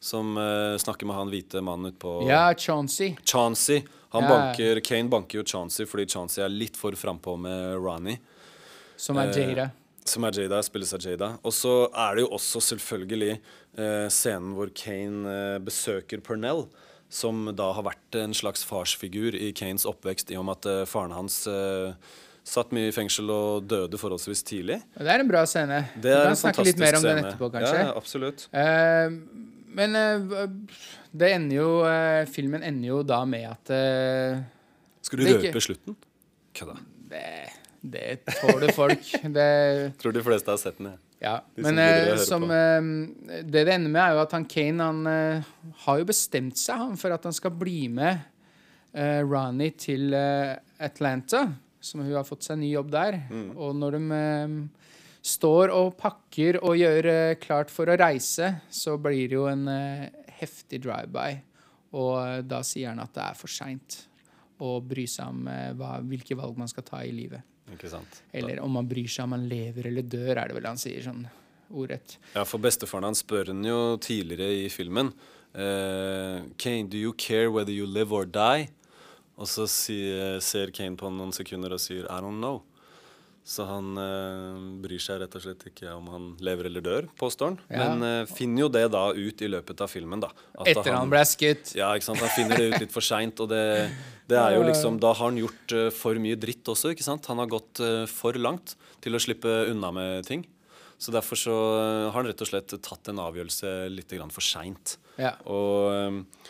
[0.00, 3.16] Som uh, snakker med han hvite mannen utpå Ja, Chauncey.
[3.26, 3.80] Chauncey.
[4.14, 4.28] Han Ja.
[4.30, 8.14] banker, Kane banker jo Chauncey fordi Chauncey er litt for frampå med Ronny.
[8.96, 9.70] Som er Eh, Jada.
[10.06, 11.32] Som er Jada, spilles av Jada.
[11.42, 13.40] Og så er det jo også selvfølgelig
[13.76, 16.68] eh, scenen hvor Kane eh, besøker Pernell,
[17.10, 20.84] som da har vært en slags farsfigur i Kanes oppvekst, i og med at eh,
[20.86, 21.92] faren hans eh,
[22.48, 24.78] satt mye i fengsel og døde forholdsvis tidlig.
[24.96, 25.82] Det er en bra scene.
[25.94, 27.28] Det Vi er kan en snakke fantastisk litt mer om den scene.
[27.28, 27.80] etterpå, kanskje.
[27.84, 28.44] Ja, absolutt.
[28.52, 30.46] Uh, men uh,
[31.12, 33.72] det ender jo uh, Filmen ender jo da med at
[35.04, 35.96] Skal du er ikke- røpe slutten?
[36.58, 36.78] Kødda.
[37.12, 37.26] det,
[37.84, 38.06] det
[38.40, 39.04] tåler folk.
[39.36, 39.50] Det
[40.00, 40.88] Tror de fleste har sett den.
[40.90, 40.98] jeg.
[41.20, 41.78] Ja, De men
[42.22, 42.48] som, som
[43.28, 45.06] Det det ender med, er jo at han Kane han
[45.84, 48.18] har jo bestemt seg han, for at han skal bli med
[48.94, 50.14] Ronny til
[50.78, 51.44] Atlanta.
[51.88, 53.20] Som hun har fått seg ny jobb der.
[53.30, 53.50] Mm.
[53.56, 54.56] Og når de eh,
[55.24, 59.64] står og pakker og gjør eh, klart for å reise, så blir det jo en
[59.72, 60.08] eh,
[60.40, 61.40] heftig drive-by.
[61.96, 64.02] Og eh, da sier han at det er for seint
[64.58, 67.46] å bry seg om eh, hva, hvilke valg man skal ta i livet.
[67.72, 68.22] Ikke sant?
[68.32, 71.04] Eller om man bryr seg om man lever eller dør, er det vel han sier
[71.04, 71.26] sånn
[71.68, 72.16] ordrett.
[72.32, 75.12] Ja, for bestefaren hans spør han jo tidligere i filmen
[75.54, 78.68] Uh, Kane, do you care whether you live or die?
[79.38, 82.64] Og så sier, ser Kane på han noen sekunder og sier I don't know.
[83.48, 87.54] Så han eh, bryr seg rett og slett ikke om han lever eller dør, påstår
[87.54, 87.56] han.
[87.72, 87.86] Ja.
[87.86, 90.28] Men eh, finner jo det da ut i løpet av filmen, da.
[90.58, 91.72] At Etter han ble skutt.
[91.78, 92.20] ja, ikke sant?
[92.20, 93.40] Han finner det ut litt for seint.
[93.40, 93.62] Og det,
[94.28, 97.30] det er jo liksom Da har han gjort uh, for mye dritt også, ikke sant?
[97.32, 100.44] Han har gått uh, for langt til å slippe unna med ting.
[100.98, 104.42] Så derfor så eh, har han rett og slett tatt en avgjørelse litt grann for
[104.42, 104.96] seint.
[105.14, 105.36] Ja.
[105.46, 106.48] Og eh,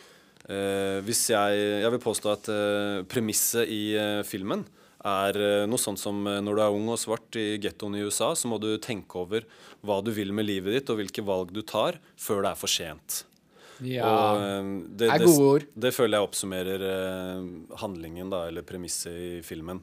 [0.48, 4.64] hvis jeg Jeg vil påstå at eh, premisset i eh, filmen
[5.06, 8.04] er eh, noe sånt som eh, når du er ung og svart i gettoen i
[8.06, 9.46] USA, så må du tenke over
[9.86, 12.72] hva du vil med livet ditt, og hvilke valg du tar, før det er for
[12.72, 13.22] sent.
[13.84, 14.08] Ja.
[14.08, 15.68] Og, eh, det, er gode ord.
[15.74, 17.46] det føler jeg oppsummerer eh,
[17.84, 19.82] handlingen, da, eller premisset i filmen.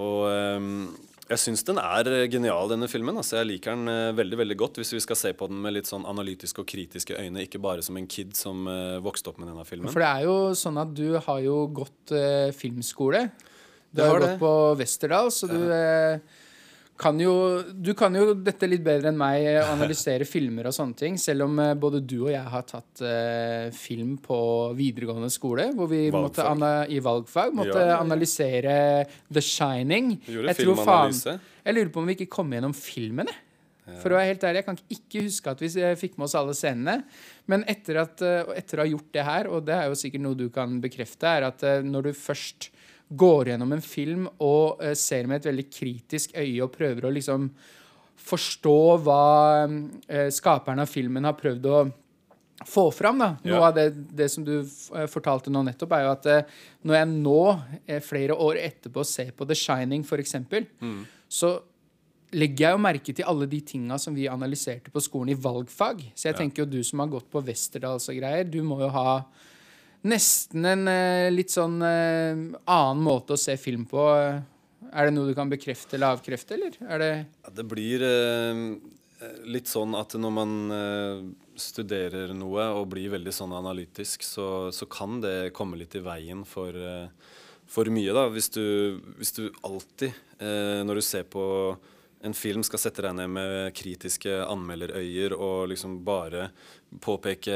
[0.00, 0.58] Og eh,
[1.30, 3.18] jeg syns den er eh, genial, denne filmen.
[3.20, 5.76] Altså, jeg liker den eh, veldig veldig godt hvis vi skal se på den med
[5.76, 9.38] litt sånn analytiske og kritiske øyne, ikke bare som en kid som uh, vokste opp
[9.38, 9.92] med denne filmen.
[9.94, 13.28] For det er jo sånn at du har jo gått uh, filmskole.
[13.90, 14.38] Du har har gått det.
[14.42, 16.18] på Westerdal, så du eh,
[17.00, 17.32] kan jo
[17.72, 21.16] Du kan jo dette litt bedre enn meg, eh, analysere filmer og sånne ting.
[21.20, 24.38] Selv om eh, både du og jeg har tatt eh, film på
[24.78, 26.44] videregående skole, hvor vi måtte
[26.92, 28.00] i valgfag måtte Ja, ja, ja.
[28.04, 28.74] analysere
[29.32, 30.18] The Shining.
[30.28, 31.38] Gjorde Jeg tror faen- filmanalyse.
[31.64, 33.46] Jeg lurer på om vi ikke kom gjennom filmen, jeg.
[34.00, 36.52] For å være helt ærlig, Jeg kan ikke huske at vi fikk med oss alle
[36.54, 37.00] scenene.
[37.50, 38.20] Men etter, at,
[38.54, 41.26] etter å ha gjort det her, og det er jo sikkert noe du kan bekrefte,
[41.26, 42.68] er at når du først
[43.10, 47.14] går gjennom en film og uh, ser med et veldig kritisk øye og prøver å
[47.14, 47.48] liksom
[48.20, 49.22] forstå hva
[49.66, 51.80] uh, skaperen av filmen har prøvd å
[52.68, 53.18] få fram.
[53.18, 53.30] da.
[53.42, 53.66] Noe Ja.
[53.70, 56.42] av det, det som du eh, fortalte nå nettopp, er jo at uh,
[56.84, 57.38] når jeg nå,
[58.04, 60.34] flere år etterpå, ser på The Shining f.eks.,
[60.80, 61.06] Mm.
[61.26, 61.54] så
[62.32, 66.04] legger jeg jo merke til alle de tinga som vi analyserte på skolen i valgfag.
[66.14, 68.90] Så jeg tenker jo du som har gått på Westerdals og greier, du må jo
[68.92, 69.24] ha
[70.06, 74.06] nesten en eh, litt sånn eh, annen måte å se film på.
[74.90, 76.78] Er det noe du kan bekrefte eller avkrefte, eller?
[76.86, 77.12] Er det
[77.44, 78.64] Ja, det blir eh,
[79.50, 80.56] litt sånn at når man
[81.60, 86.46] studerer noe og blir veldig sånn analytisk, så, så kan det komme litt i veien
[86.48, 86.72] for,
[87.68, 88.14] for mye.
[88.16, 88.30] da.
[88.32, 88.64] Hvis du,
[89.20, 91.44] hvis du alltid, når du ser på
[92.22, 96.50] en film, skal sette deg ned med kritiske anmelderøyer og liksom bare
[97.00, 97.54] påpeke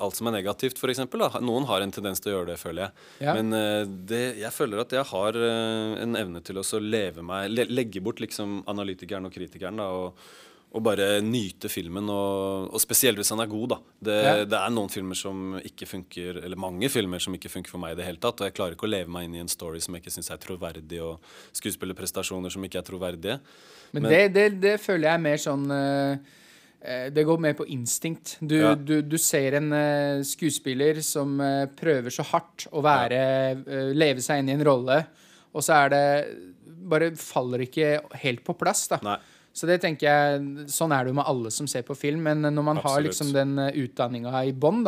[0.00, 1.04] alt som er negativt, f.eks.
[1.44, 3.06] Noen har en tendens til å gjøre det, føler jeg.
[3.28, 3.36] Ja.
[3.38, 7.22] Men eh, det, jeg føler at jeg har eh, en evne til å så leve
[7.26, 10.30] meg Legge bort liksom analytikeren og kritikeren da, og,
[10.70, 12.06] og bare nyte filmen.
[12.14, 13.78] Og, og spesielt hvis han er god, da.
[14.06, 14.34] Det, Ja.
[14.44, 17.92] det er noen filmer som ikke funker, eller mange filmer som ikke funker for meg
[17.96, 18.38] i det hele tatt.
[18.40, 20.30] Og jeg klarer ikke å leve meg inn i en story som jeg ikke syns
[20.30, 21.18] er troverdig, og
[21.58, 23.40] skuespillerprestasjoner som ikke er troverdige.
[23.92, 26.18] Men, Men- det, det, det føler jeg er mer sånn eh,
[26.82, 28.36] eh, Det går mer på instinkt.
[28.40, 28.74] Du, Ja.
[28.76, 31.34] du, du ser en eh, skuespiller som
[31.76, 33.20] prøver så hardt å være
[33.66, 35.00] eh, Leve seg inn i en rolle,
[35.52, 36.04] og så er det
[36.90, 38.96] Bare faller ikke helt på plass, da.
[39.04, 39.18] Nei.
[39.52, 42.42] Så det tenker jeg, Sånn er det jo med alle som ser på film, men
[42.54, 44.86] når man har liksom den utdanninga i bånn,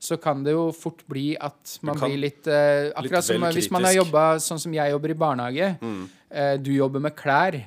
[0.00, 3.70] så kan det jo fort bli at man kan- blir litt eh, Akkurat som hvis
[3.70, 5.76] man har jobba sånn som jeg jobber i barnehage.
[6.30, 7.60] eh, du jobber med klær.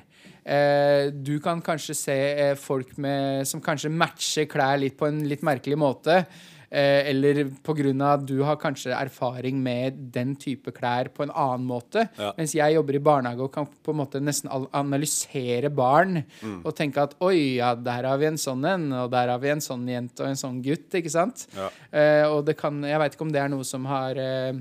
[0.44, 2.12] Eh, du kan kanskje se
[2.50, 6.26] eh, folk med, som kanskje matcher klær litt på en litt merkelig måte.
[6.70, 8.16] Eh, eller pga.
[8.24, 12.08] du har kanskje erfaring med den type klær på en annen måte.
[12.18, 12.32] Ja.
[12.36, 16.22] Mens jeg jobber i barnehage og kan på en måte nesten analysere barn.
[16.64, 19.50] Og tenke at oi, ja, der har vi en sånn en, og der har vi
[19.54, 20.88] en sånn jente og en sånn gutt.
[20.94, 21.46] ikke sant?
[21.56, 21.68] Ja.
[21.92, 24.52] Eh, og det kan, jeg veit ikke om det er noe som har eh,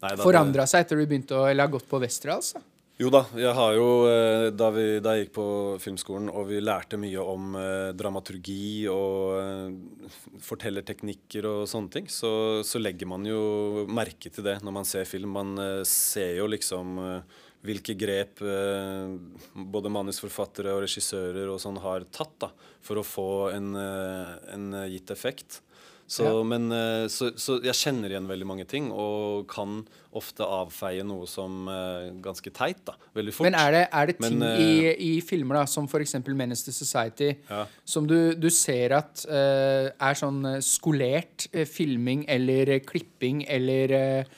[0.00, 2.52] da, det- forandra seg etter du begynte å, eller har gått på Westerdals.
[2.54, 2.60] da.
[2.98, 5.44] Jo da, jeg har jo eh, da, vi, da jeg gikk på
[5.78, 12.32] filmskolen og vi lærte mye om eh, dramaturgi og eh, fortellerteknikker og sånne ting, så,
[12.66, 15.30] så legger man jo merke til det når man ser film.
[15.36, 17.38] Man eh, ser jo liksom eh,
[17.70, 19.14] hvilke grep eh,
[19.54, 22.50] både manusforfattere og regissører og sånn har tatt da,
[22.82, 25.60] for å få en, en gitt effekt.
[26.08, 26.42] Så, Ja.
[26.42, 29.82] men, eh, så, så jeg kjenner igjen veldig mange ting og kan
[30.16, 32.80] ofte avfeie noe som eh, ganske teit.
[32.88, 33.44] da, Veldig fort.
[33.44, 36.16] Men er det, er det ting Men, i, eh, i filmer da, som f.eks.
[36.32, 37.66] Menace to Society Ja.
[37.84, 44.36] som du, du ser at uh, er sånn skolert filming eller klipping eller eh,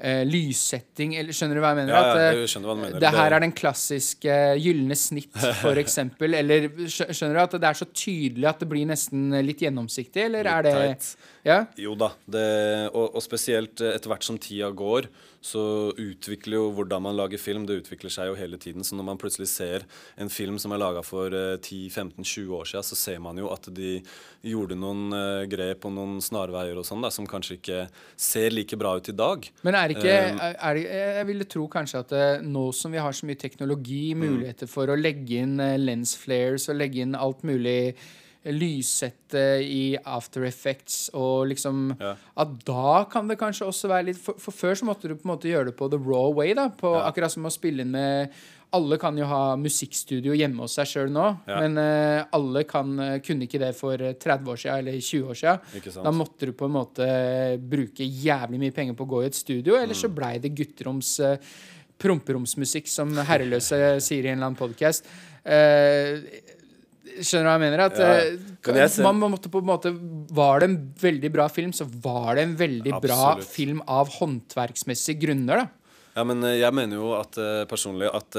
[0.00, 1.94] eh, lyssetting eller Skjønner du hva jeg mener?
[1.94, 3.02] Ja, ja, eh, jeg skjønner hva du mener.
[3.04, 6.36] Det her er den klassiske gylne snitt, for eksempel.
[6.40, 10.50] eller skjønner du at det er så tydelig at det blir nesten litt gjennomsiktig, eller
[10.50, 11.10] er det Litt.
[11.46, 11.62] Ja?
[11.80, 12.46] Jo da, det,
[12.92, 15.08] og, og spesielt eh, etter hvert som tida går,
[15.40, 15.60] så
[15.96, 18.84] utvikler jo hvordan man lager film, det utvikler seg jo hele tiden.
[18.84, 19.86] Så når man plutselig ser
[20.20, 23.70] en film som er laga for eh, 10-15-20 år siden, så ser man jo at
[23.72, 23.94] de
[24.44, 27.80] gjorde noen eh, grep og noen snarveier og sånn som kanskje ikke
[28.20, 29.48] ser like bra ut i dag.
[29.64, 32.98] Men er ikke Eh, er, det- Jeg ville tro kanskje at eh, nå som vi
[32.98, 34.18] har så mye teknologi, Mm.
[34.26, 37.94] muligheter for å legge inn eh, lens flares og legge inn alt mulig eh,
[38.48, 42.14] lyssette i After Effects og liksom Ja.
[42.40, 45.26] At da kan det kanskje også være litt For, for før så måtte du på
[45.28, 46.68] en måte gjøre det på the raw way, da.
[46.70, 47.08] På, Ja.
[47.10, 48.30] Akkurat som å spille inn med
[48.72, 51.56] alle kan jo ha musikkstudio hjemme hos seg sjøl nå, Ja.
[51.60, 55.26] men uh, alle kan, eh, kunne ikke det for eh, 30 år siden eller 20
[55.26, 56.04] år siden.
[56.04, 59.34] Da måtte du på en måte bruke jævlig mye penger på å gå i et
[59.34, 60.00] studio, eller Mm.
[60.00, 61.34] så blei det gutteroms uh,
[61.98, 65.04] promperomsmusikk, som Herreløse sier i en eller annen podkast.
[67.18, 67.82] Skjønner du hva jeg mener?
[67.84, 68.86] At Ja.
[68.86, 69.92] jeg man måtte på en måte
[70.30, 75.20] Var det en veldig bra film, så var det en veldig bra film av håndverksmessige
[75.26, 75.66] grunner, da.
[76.16, 78.36] Ja, men eh, jeg mener jo at eh, personlig at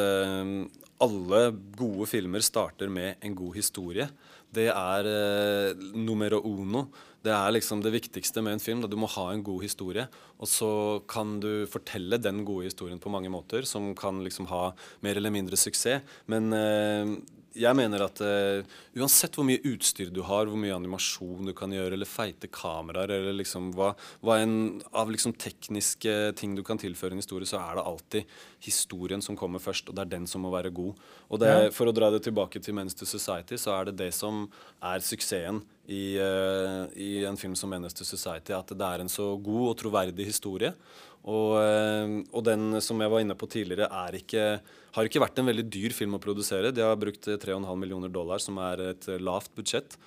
[1.02, 1.40] alle
[1.78, 4.08] gode filmer starter med en god historie.
[4.52, 6.90] Det er uh, numero uno.
[7.22, 8.82] Det er liksom det viktigste med en film.
[8.82, 8.90] Da.
[8.90, 10.08] Du må ha en god historie.
[10.42, 10.72] Og så
[11.10, 14.72] kan du fortelle den gode historien på mange måter, som kan liksom ha
[15.06, 16.02] mer eller mindre suksess.
[16.32, 17.14] Men eh,
[17.58, 18.62] jeg mener at uh,
[18.96, 23.12] uansett hvor mye utstyr du har, hvor mye animasjon du kan gjøre, eller feite kameraer,
[23.18, 23.92] eller liksom hva,
[24.24, 24.56] hva en
[24.98, 29.38] av liksom tekniske ting du kan tilføre en historie, så er det alltid historien som
[29.40, 30.98] kommer først, og det er den som må være god.
[31.30, 31.52] Og det.
[31.76, 34.46] For å dra det tilbake til Men's to Society, så er det det som
[34.80, 35.62] er suksessen
[35.92, 39.74] i, uh, i en film som Men's to Society, at det er en så god
[39.74, 40.74] og troverdig historie.
[41.30, 44.46] Og, eh, og den som jeg var inne på tidligere, er ikke,
[44.98, 46.74] har ikke vært en veldig dyr film å produsere.
[46.74, 49.98] De har brukt eh, 3,5 millioner dollar, som er et eh, lavt budsjett.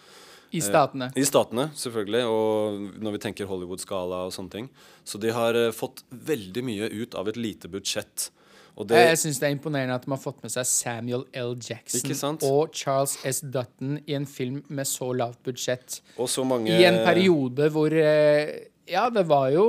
[0.55, 1.09] I statene.
[1.18, 4.68] I statene, selvfølgelig, og når vi tenker Hollywood-skala og sånne ting.
[5.03, 8.31] Så de har eh, fått veldig mye ut av et lite budsjett.
[8.74, 11.53] Det, Jeg, syns det er imponerende at de har fått med seg Samuel L.
[11.62, 13.38] Jackson og Charles S.
[13.46, 16.00] Dutton i en film med så lavt budsjett.
[16.18, 19.68] og så mange I en periode hvor eh, Ja, det var jo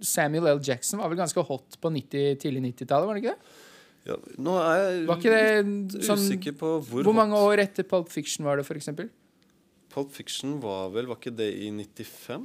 [0.00, 0.62] Samuel L.
[0.64, 3.60] Jackson var vel ganske hot på 90, tidlig 90-tallet, var det ikke det?
[4.04, 7.86] ja, Nå er jeg Var ikke det sånn usikker på hvor, Hvor mange år etter
[7.88, 9.08] Pulp Fiction var det, eksempel?
[9.94, 12.44] Pulp Fiction var vel Var ikke det i 95?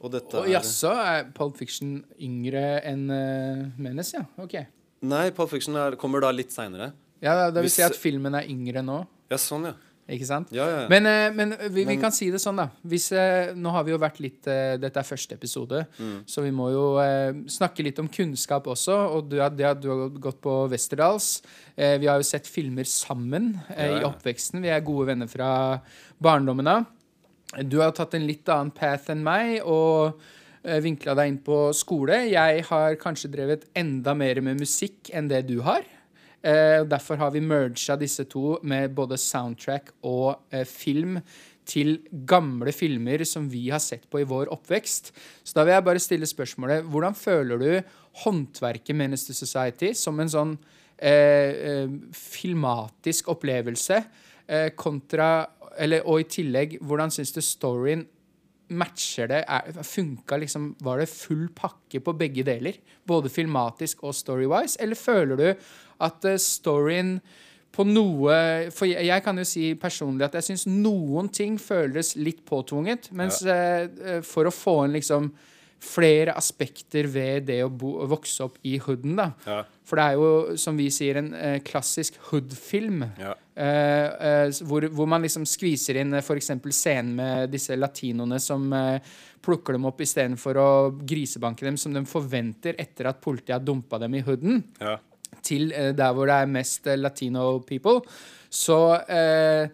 [0.00, 4.22] Og dette er jaså, er Pulp Fiction yngre enn uh, Menes, ja?
[4.40, 4.56] Ok.
[5.04, 6.94] Nei, Pulp Fiction er, kommer da litt seinere.
[7.20, 9.74] Ja, det vil Hvis- si at filmen er yngre nå, Ja, sånn, ja.
[10.10, 10.48] Ikke sant?
[10.54, 10.80] Ja, ja.
[10.90, 12.66] Men, eh, men vi, vi kan si det sånn, da.
[12.86, 16.22] Hvis, eh, nå har vi jo vært litt eh, Dette er første episode, Mm.
[16.26, 18.96] så vi må jo eh, snakke litt om kunnskap også.
[19.16, 21.42] Og du, at du har gått på Westerdals.
[21.76, 24.60] Eh, vi har jo sett filmer sammen eh, Ja, i oppveksten.
[24.62, 25.80] Vi er gode venner fra
[26.22, 26.84] barndommen av.
[27.66, 30.20] Du har tatt en litt annen path enn meg og
[30.84, 32.18] vinkla deg inn på skole.
[32.28, 35.80] Jeg har kanskje drevet enda mer med musikk enn det du har.
[36.40, 41.18] Eh, derfor har vi merga disse to med både soundtrack og eh, film
[41.68, 45.12] til gamle filmer som vi har sett på i vår oppvekst.
[45.44, 47.70] Så da vil jeg bare stille spørsmålet hvordan føler du
[48.24, 50.54] håndverket Menace to Society som en sånn
[50.96, 55.30] eh, eh, filmatisk opplevelse eh, kontra
[55.80, 58.02] eller, Og i tillegg, hvordan syns du storyen
[58.74, 59.44] matcher det?
[59.46, 62.80] Er, funka liksom Var det full pakke på begge deler?
[63.06, 64.76] Både filmatisk og story-wise?
[64.82, 65.46] Eller føler du
[66.00, 67.18] at eh, storyen
[67.70, 68.34] på noe
[68.74, 73.12] For jeg, jeg kan jo si personlig at jeg syns noen ting føles litt påtvunget.
[73.14, 73.86] Mens ja.
[73.86, 75.30] eh, for å få inn liksom
[75.80, 79.30] flere aspekter ved det å bo, vokse opp i hooden, da.
[79.46, 79.62] Ja.
[79.88, 83.06] For det er jo, som vi sier, en eh, klassisk hood-film.
[83.18, 83.32] Ja.
[83.56, 86.52] Eh, eh, hvor, hvor man liksom skviser inn eh, f.eks.
[86.76, 89.00] scenen med disse latinoene som eh,
[89.40, 94.02] plukker dem opp istedenfor å grisebanke dem, som de forventer etter at politiet har dumpa
[94.02, 94.98] dem i hooden Ja.
[95.46, 98.00] Til eh, der hvor det er mest eh, latino people,
[98.50, 99.68] så eh,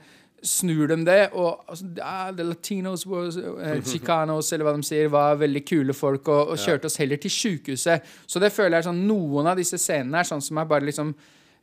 [0.47, 5.09] snur de det, og altså, ah, the latinos was, uh, chicanos, eller hva de sier,
[5.11, 8.05] var veldig kule folk, og, og kjørte oss heller til sykehuset.
[8.29, 11.15] Så det føler jeg sånn, noen av disse scenene er sånn som er bare liksom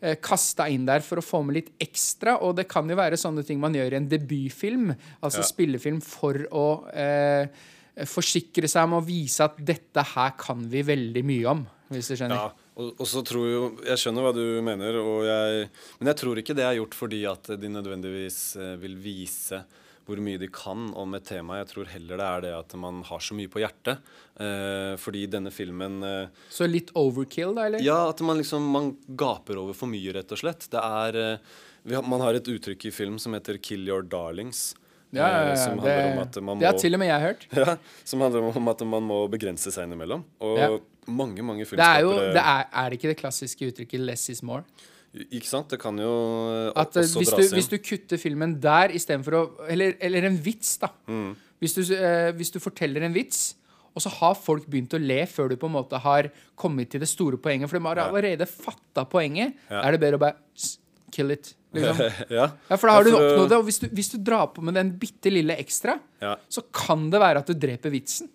[0.02, 3.20] eh, kasta inn der for å få med litt ekstra, og det kan jo være
[3.20, 5.48] sånne ting man gjør i en debutfilm, altså Ja.
[5.54, 7.48] spillefilm, for å eh,
[8.10, 12.18] forsikre seg om å vise at dette her kan vi veldig mye om, hvis du
[12.18, 12.50] skjønner.
[12.50, 16.20] Ja, og, og så tror jo Jeg skjønner hva du mener, og jeg, men jeg
[16.24, 19.64] tror ikke det er gjort fordi at de nødvendigvis eh, vil vise
[20.04, 21.62] hvor mye de kan om et tema.
[21.62, 24.04] Jeg tror heller det er det at man har så mye på hjertet.
[24.36, 27.84] Eh, fordi denne filmen eh, Så litt overkill, da, eller?
[27.86, 30.68] Ja, at man liksom Man gaper over for mye, rett og slett.
[30.74, 31.52] Det er eh,
[31.96, 34.74] har, Man har et uttrykk i film som heter 'kill your darlings'.
[35.14, 37.08] Ja, ja, eh, ja, som det, handler om at man det har til og med
[37.08, 37.48] jeg hørt.
[37.64, 40.26] ja, Som handler om at man må begrense seg innimellom.
[40.42, 41.13] Og Ja.
[41.13, 44.42] mange, filmskapere Det er jo, det er, er det ikke det klassiske uttrykket 'less is
[44.44, 44.63] more'?
[45.13, 45.70] Ikke sant?
[45.70, 46.10] Det kan jo
[46.50, 47.54] eh, At eh, også hvis, du, inn.
[47.54, 50.89] hvis du kutter filmen der istedenfor å eller, eller en vits, da.
[51.08, 51.36] Mm.
[51.62, 53.54] Hvis, du, eh, hvis du forteller en vits,
[53.94, 57.04] og så har folk begynt å le før du på en måte har kommet til
[57.04, 59.84] det store poenget, for de har allerede fatta poenget, Ja.
[59.86, 60.36] er det bedre å bare
[61.13, 61.54] kill it.
[61.74, 62.02] Liksom.
[62.34, 62.48] ja.
[62.70, 63.58] Ja, for da har Ja, for du oppnådd det.
[63.62, 66.00] Og hvis du, hvis du drar på med den bitte lille ekstra,
[66.50, 68.30] så kan det være at du dreper vitsen.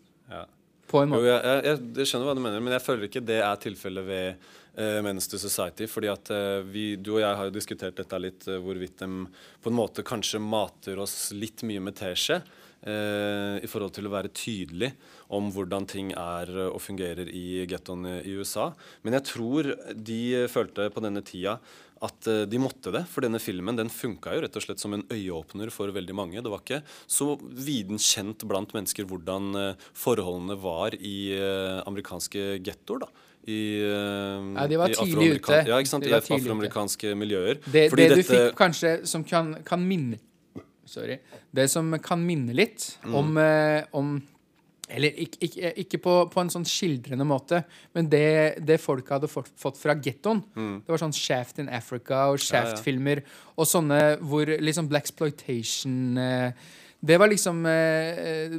[0.89, 1.27] På en måte.
[1.29, 4.07] jeg, jeg, jeg, jeg skjønner hva du mener, men jeg føler ikke det er tilfellet
[4.09, 4.47] ved
[4.79, 5.89] uh, Men's to Society.
[5.91, 9.11] fordi at uh, vi, du og jeg har jo diskutert dette litt, uh, hvorvidt de
[9.63, 12.41] på en måte kanskje mater oss litt mye med teskje.
[12.79, 14.93] Uh, I forhold til å være tydelig
[15.35, 18.71] om hvordan ting er uh, og fungerer i gettoen i USA.
[19.03, 21.59] Men jeg tror de følte på denne tida
[22.03, 24.95] at eh, de måtte det, for denne filmen den funka jo rett og slett som
[24.95, 26.43] en øyeåpner for veldig mange.
[26.45, 32.59] Det var ikke så viden kjent blant mennesker hvordan eh, forholdene var i eh, amerikanske
[32.63, 33.09] gettoer.
[33.49, 35.63] I, Ja, de var tidlig ute.
[35.67, 36.05] Ja, ikke sant?
[36.05, 37.61] I afroamerikanske miljøer.
[37.65, 40.19] Det, det du dette- fikk kanskje som kan, kan minne
[40.89, 41.19] Sorry.
[41.53, 43.15] Det som kan minne litt Mm.
[43.15, 43.39] om,
[43.93, 44.13] om
[44.89, 47.63] Eller ikke, ikke, ikke på, på en sånn skildrende måte,
[47.97, 50.41] men det, det folk hadde fått, fått fra gettoen.
[50.57, 52.45] Det var sånn Shaft in Africa og Mm.
[52.49, 52.73] Ja, ja.
[52.73, 53.23] Shaft-filmer
[53.59, 56.53] og sånne hvor liksom Black Exploitation eh,
[57.01, 58.55] Det var liksom eh,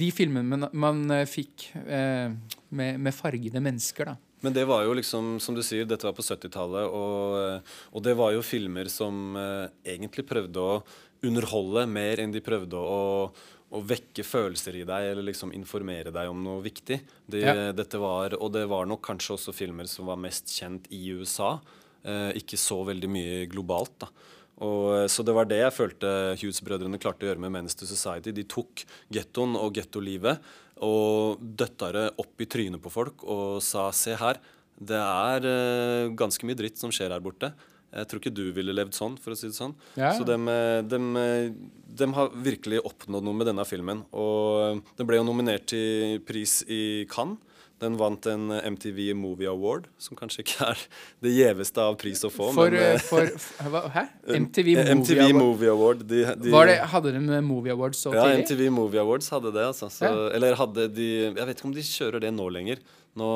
[0.00, 2.32] de filmene man, man eh, fikk eh,
[2.70, 4.16] med, med fargede mennesker, da.
[4.44, 8.12] Men det var jo liksom, som du sier, dette var på 70-tallet, og, og det
[8.18, 10.80] var jo filmer som eh, egentlig prøvde å
[11.26, 13.30] underholde mer enn de prøvde å,
[13.72, 17.00] å vekke følelser i deg, eller liksom informere deg om noe viktig.
[17.28, 17.72] Det, Ja.
[17.72, 21.60] dette var, og det var nok kanskje også filmer som var mest kjent i USA,
[22.04, 23.98] eh, ikke så veldig mye globalt.
[23.98, 24.08] da.
[24.58, 27.84] Og, eh, så det var det jeg følte Hughes-brødrene klarte å gjøre med Menace to
[27.86, 28.32] Society.
[28.32, 30.38] De tok gettoen og gettolivet
[30.80, 34.38] og døtta det opp i trynet på folk og sa se her,
[34.78, 37.52] det er eh, ganske mye dritt som skjer her borte.
[37.96, 39.74] Jeg tror ikke du ville levd sånn, for å si det sånn.
[39.96, 40.12] Ja.
[40.16, 44.04] Så de, eh, eh, har virkelig oppnådd noe med denne filmen.
[44.12, 47.40] Og eh, den ble jo nominert til pris i Cannes.
[47.76, 50.84] Den vant en MTV Movie Award, som kanskje ikke er
[51.20, 52.48] det gjeveste av pris å få.
[52.56, 54.06] For, men, for, for Hæ?
[54.46, 55.36] MTV Movie MTV Award.
[55.42, 56.06] Movie Award.
[56.08, 58.46] De, de, Var det, hadde de Movie Awards så ja, tidlig?
[58.46, 59.66] MTV Movie Awards hadde det.
[59.74, 59.90] Altså.
[59.92, 60.30] Så, Ja.
[60.38, 62.80] Eller hadde de Jeg vet ikke om de kjører det nå lenger.
[63.16, 63.30] Nå,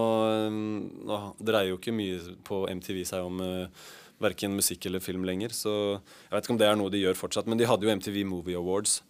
[1.09, 3.85] nå dreier jo ikke mye på MTV seg om uh,
[4.21, 5.55] verken musikk eller film lenger.
[5.57, 7.49] Så jeg vet ikke om det er noe de gjør fortsatt.
[7.51, 9.01] Men de hadde jo MTV Movie Awards.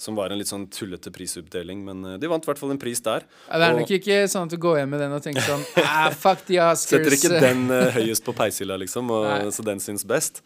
[0.00, 2.80] Som var en litt sånn tullete prisutdeling, men eh, de vant i hvert fall en
[2.80, 3.22] pris der.
[3.46, 5.62] Ja, det er nok ikke sånn at du går hjem med den og tenker sånn
[5.84, 6.88] ah, Fuck the Oscars.
[6.88, 10.40] Setter ikke den uh, høyest på peishylla, liksom, og, så den syns best.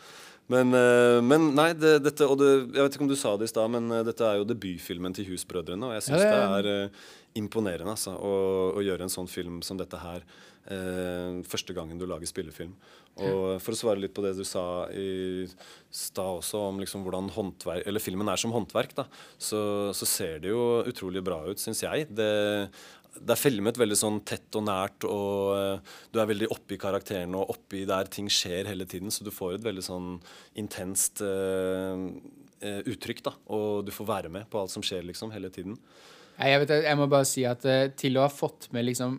[0.53, 3.49] Men, eh, men nei, det, dette Og det, jeg vet ikke om du sa det
[3.49, 6.75] i stad, men dette er jo debutfilmen til Hus-brødrene, og jeg syns Ja, det det-
[6.75, 7.09] er uh,
[7.41, 8.35] imponerende altså, å,
[8.77, 10.27] å gjøre en sånn film som dette her
[10.73, 12.75] eh, første gangen du lager spillefilm.
[13.17, 15.47] Og for å svare litt på det du sa i
[15.89, 19.07] stad også, om liksom hvordan håndverk, eller filmen er som håndverk, da,
[19.41, 19.61] så,
[19.97, 22.11] så ser det jo utrolig bra ut, syns jeg.
[22.12, 22.31] Det
[23.17, 27.39] det er filmet veldig sånn tett og nært, og eh, du er veldig oppi karakterene
[27.41, 30.11] og oppi der ting skjer hele tiden, så du får et veldig sånn
[30.61, 31.97] intenst eh,
[32.93, 33.33] uttrykk, da.
[33.57, 35.79] Og du får være med på alt som skjer, liksom, hele tiden.
[36.37, 37.64] Jeg, vet, jeg må bare si at
[37.97, 39.17] til å ha fått med liksom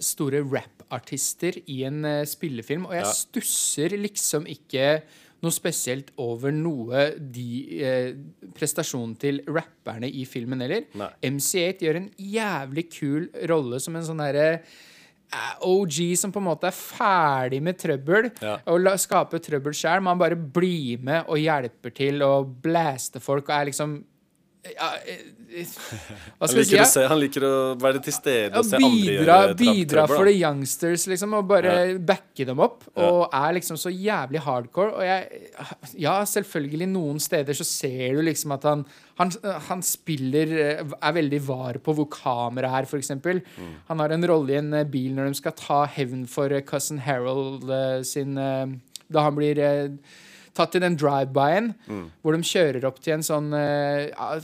[0.00, 3.12] store rap-artister i en eh, spillefilm, og jeg Ja.
[3.12, 5.02] stusser liksom ikke
[5.44, 8.14] noe spesielt over noe de eh,
[8.56, 10.86] prestasjonen til rapperne i filmen heller.
[11.22, 14.46] MC8 gjør en jævlig kul rolle som en sånn derre
[15.34, 18.56] eh, OG som på en måte er ferdig med trøbbel Ja.
[18.66, 20.00] og la, skaper trøbbel sjøl.
[20.02, 23.98] Man bare blir med og hjelper til og blaster folk og er liksom
[24.72, 25.20] ja, eh,
[25.60, 25.72] eh,
[26.38, 26.78] Hva skal jeg si?
[26.94, 31.04] se, han liker å være til stede og se andre gjøre bidra for the youngsters,
[31.10, 32.86] liksom, og bare backe dem opp.
[32.96, 34.96] Og er liksom så jævlig hardcore.
[34.96, 35.44] Og jeg
[36.00, 39.30] Ja, selvfølgelig, noen steder så ser du liksom at han Han,
[39.68, 43.12] han spiller eh, Er veldig var på hvor kameraet er, f.eks.
[43.14, 43.74] Mm.
[43.88, 47.70] Han har en rolle i en bil når de skal ta hevn for cousin Harold
[48.04, 49.60] sin Da han blir
[50.54, 52.06] tatt i den drive-by-en, Mm.
[52.22, 54.40] hvor de kjører opp til en sånn eh, ja,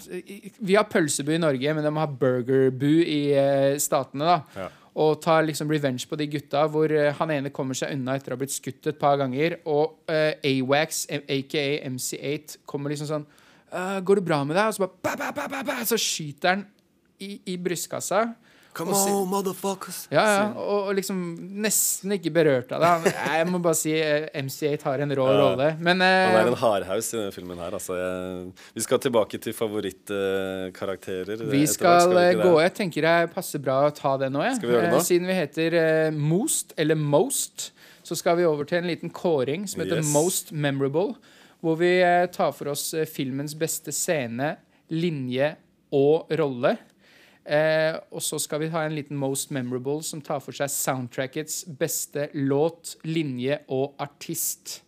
[0.61, 4.43] Vi har pølsebu i Norge, men de har burgerbu i eh, statene, da.
[4.57, 4.69] Ja.
[5.01, 8.33] Og tar liksom revenge på de gutta, hvor eh, han ene kommer seg unna etter
[8.33, 9.61] å ha blitt skutt et par ganger.
[9.71, 13.27] Og uh, Awax, eh, aka MC8, kommer liksom sånn
[13.73, 15.95] «Øh, 'Går det bra med deg?' Og så bare ba, ba, ba, ba, ba, Så
[15.97, 16.67] skyter han
[17.21, 18.35] i, i brystkassa.
[18.73, 20.05] Come si- on, motherfuckers!
[20.15, 21.19] Ja, ja, og, og liksom
[21.65, 23.11] nesten ikke berørt av det.
[23.17, 25.39] Jeg må bare si eh, MC8 har en rå Ja.
[25.41, 25.67] rolle.
[25.83, 27.75] Men eh, Han er en hardhaus i denne filmen her.
[27.75, 31.43] Altså, jeg, vi skal tilbake til favorittkarakterer.
[31.51, 34.43] Vi skal eh, gå Jeg tenker jeg passer bra å ta det nå.
[34.47, 34.59] Jeg.
[34.61, 35.01] Skal vi gjøre det nå?
[35.03, 37.71] Eh, Siden vi heter eh, Most, eller Most,
[38.07, 40.13] så skal vi over til en liten kåring som heter Yes.
[40.15, 41.17] Most Memorable.
[41.61, 44.55] Hvor vi eh, tar for oss eh, filmens beste scene,
[44.91, 45.53] linje
[45.95, 46.77] og rolle.
[47.45, 51.65] Eh, og så skal vi ha en liten Most Memorable som tar for seg soundtrackets
[51.81, 54.81] beste låt, linje og artist.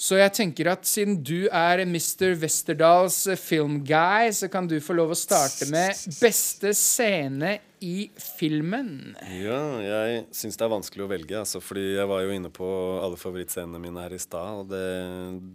[0.00, 2.32] Så jeg tenker at siden du er Mr.
[2.40, 5.92] Westerdals eh, filmguy, så kan du få lov å starte med
[6.22, 9.12] beste scene i filmen.
[9.40, 12.66] Ja, jeg syns det er vanskelig å velge, altså, fordi jeg var jo inne på
[13.04, 14.82] alle favorittscenene mine her i stad, og det,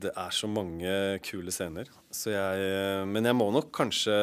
[0.06, 0.94] det er så mange
[1.26, 1.90] kule scener.
[2.14, 2.72] Jeg,
[3.10, 4.16] men jeg må nok kanskje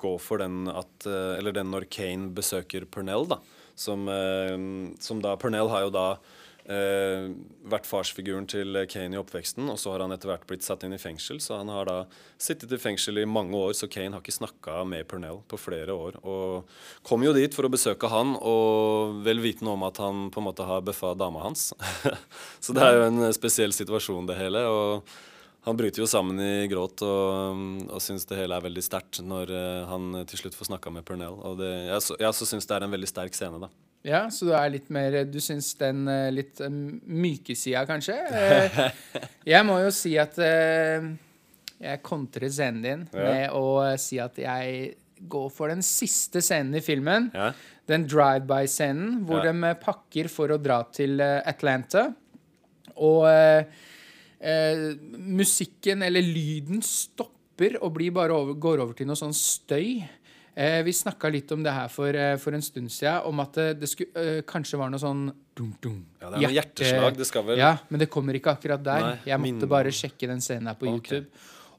[0.00, 3.42] gå for den at eh, Eller den når Kane besøker Pernell, da.
[3.76, 4.56] Som, eh,
[5.04, 6.06] som da Pernell har jo da
[6.72, 7.26] eh,
[7.68, 10.96] vært farsfiguren til Kane i oppveksten, og så har han etter hvert blitt satt inn
[10.96, 11.40] i fengsel.
[11.42, 11.96] Så han har da
[12.40, 15.94] sittet i fengsel i mange år, så Kane har ikke snakka med Pernell på flere
[15.94, 16.18] år.
[16.24, 16.70] Og
[17.06, 20.48] kom jo dit for å besøke han, og vel vitende om at han på en
[20.48, 21.70] måte har bøffa dama hans.
[22.64, 24.64] så det er jo en spesiell situasjon, det hele.
[24.66, 25.12] og
[25.62, 29.52] han bryter jo sammen i gråt og, og syns det hele er veldig sterkt når
[29.54, 31.38] eh, han til slutt får snakka med Pernell.
[31.38, 33.70] Og det, jeg, jeg syns det er en veldig sterk scene, da.
[34.04, 38.16] Ja, så du er litt mer Du syns den eh, litt eh, myke sida, kanskje?
[38.32, 40.34] Eh, jeg må jo si at
[41.82, 43.22] jeg kontrer scenen din Ja.
[43.28, 43.64] med å
[43.98, 44.96] si at jeg
[45.30, 47.28] går for den siste scenen i filmen.
[47.34, 47.52] Ja.
[47.86, 49.52] Den drive-by-scenen hvor Ja.
[49.52, 52.08] de pakker for å dra til Atlanta.
[52.96, 54.82] Og eh,
[55.18, 60.02] musikken, eller lyden, stopper og blir bare over, går over til noe sånn støy.
[60.54, 63.54] Eh, vi snakka litt om det her for, eh, for en stund siden, om at
[63.56, 67.16] det, det skulle, eh, kanskje var noe sånn dum, dum, Ja, det er noe hjerteslag.
[67.16, 69.00] Det skal vel Ja, men det kommer ikke akkurat der.
[69.00, 71.22] Nei, jeg måtte min- bare sjekke den scenen her på okay.
[71.22, 71.26] YouTube.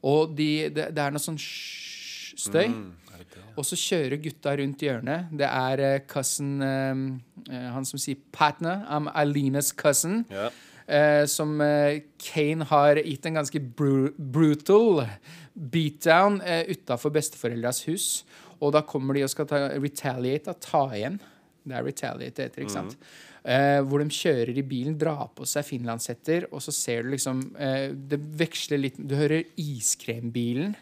[0.04, 2.68] Og de, det, det er noe sånn støy.
[2.68, 3.44] Mm, ja?
[3.56, 5.30] Og så kjører gutta rundt hjørnet.
[5.38, 8.88] Det er eh, cousin eh, eh, Han som sier 'partner'.
[8.90, 10.26] I'm Alina's cousin.
[10.32, 10.50] Ja.
[10.88, 15.06] eh, som eh, Kane har gitt en ganske bru brutal
[15.54, 18.26] beatdown uh, utafor besteforeldras hus.
[18.64, 21.20] Og da kommer de og skal ta, retaliate, da, ta igjen.
[21.64, 22.96] Det er retaliate det heter, ikke sant?
[23.44, 27.42] Eh, hvor de kjører i bilen, drar på seg finlandshetter, og så ser du liksom
[27.60, 30.78] eh, Det veksler litt Du hører iskrembilen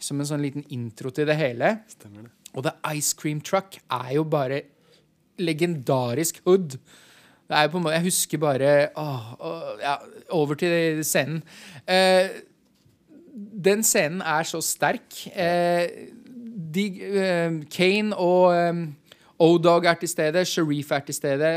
[0.00, 1.74] som en sånn liten intro til det hele.
[1.92, 2.32] Stemmer det.
[2.56, 4.62] Og The Ice Cream Truck er jo bare
[5.40, 6.78] legendarisk hood.
[7.50, 9.06] Det er jo på en måte, Jeg husker bare å,
[9.36, 9.52] å,
[9.82, 9.96] ja,
[10.36, 11.42] Over til scenen.
[11.86, 12.40] Eh,
[13.30, 15.14] den scenen er så sterk.
[15.30, 16.10] Eh,
[16.74, 16.86] de,
[17.20, 18.82] eh, Kane og eh,
[19.40, 20.44] O-Dog er til stede.
[20.48, 21.52] Sharif er til stede.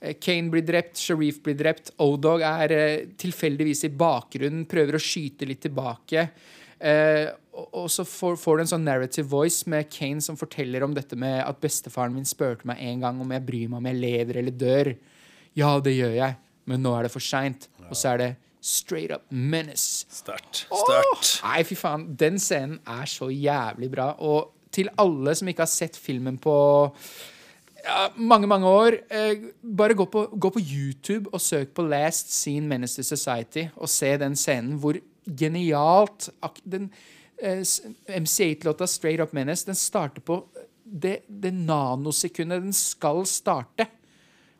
[0.00, 1.92] Eh, Kane blir drept, Sharif blir drept.
[1.98, 2.74] O-Dog er
[3.20, 6.28] tilfeldigvis i bakgrunnen, prøver å skyte litt tilbake.
[6.78, 7.26] Eh,
[7.58, 11.18] og, så får, får du en sånn narrative voice med Kane som forteller om dette
[11.18, 14.42] med at bestefaren min spurte meg en gang om jeg bryr meg om jeg lever
[14.42, 14.92] eller dør.
[15.58, 16.36] Ja, det gjør jeg,
[16.70, 17.66] men nå er det for seint.
[17.88, 18.30] Og så er det
[18.60, 20.06] straight up menace.
[20.10, 20.66] Sterkt.
[20.66, 21.32] Sterkt.
[21.44, 22.06] Nei, fy faen.
[22.18, 24.12] Den scenen er så jævlig bra.
[24.18, 26.54] Og til alle som ikke har sett filmen på
[27.84, 32.32] ja, mange, mange år, eh, bare gå på, gå på YouTube og søk på 'Last
[32.32, 34.98] Scene Menace to Society' og se den scenen hvor
[35.36, 36.30] genialt
[36.64, 36.90] den
[37.42, 37.62] eh,
[38.08, 40.44] MC8-låta 'Straight Up Menace' den starter på
[40.84, 43.86] det, det nanosekundet den skal starte.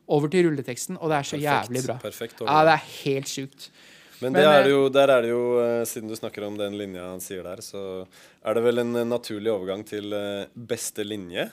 [0.08, 1.96] Over til rulleteksten, og det er så Perfekt, jævlig bra.
[2.00, 3.70] perfekt ja, det er helt sjukt.
[4.18, 6.56] Men, Men, er eh, det jo, der er det jo, eh, siden du snakker om
[6.58, 7.82] den linja han sier der, så
[8.42, 11.46] er det vel en eh, naturlig overgang til eh, beste linje?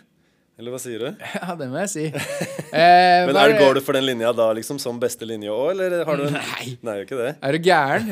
[0.55, 1.23] Eller hva sier du?
[1.35, 2.05] Ja, det må jeg si.
[2.75, 6.01] Eh, Men er går du for den linja da, liksom, som beste linje òg, eller
[6.03, 6.73] har du en Nei.
[6.83, 7.29] Nei, ikke det?
[7.39, 8.09] Er du gæren?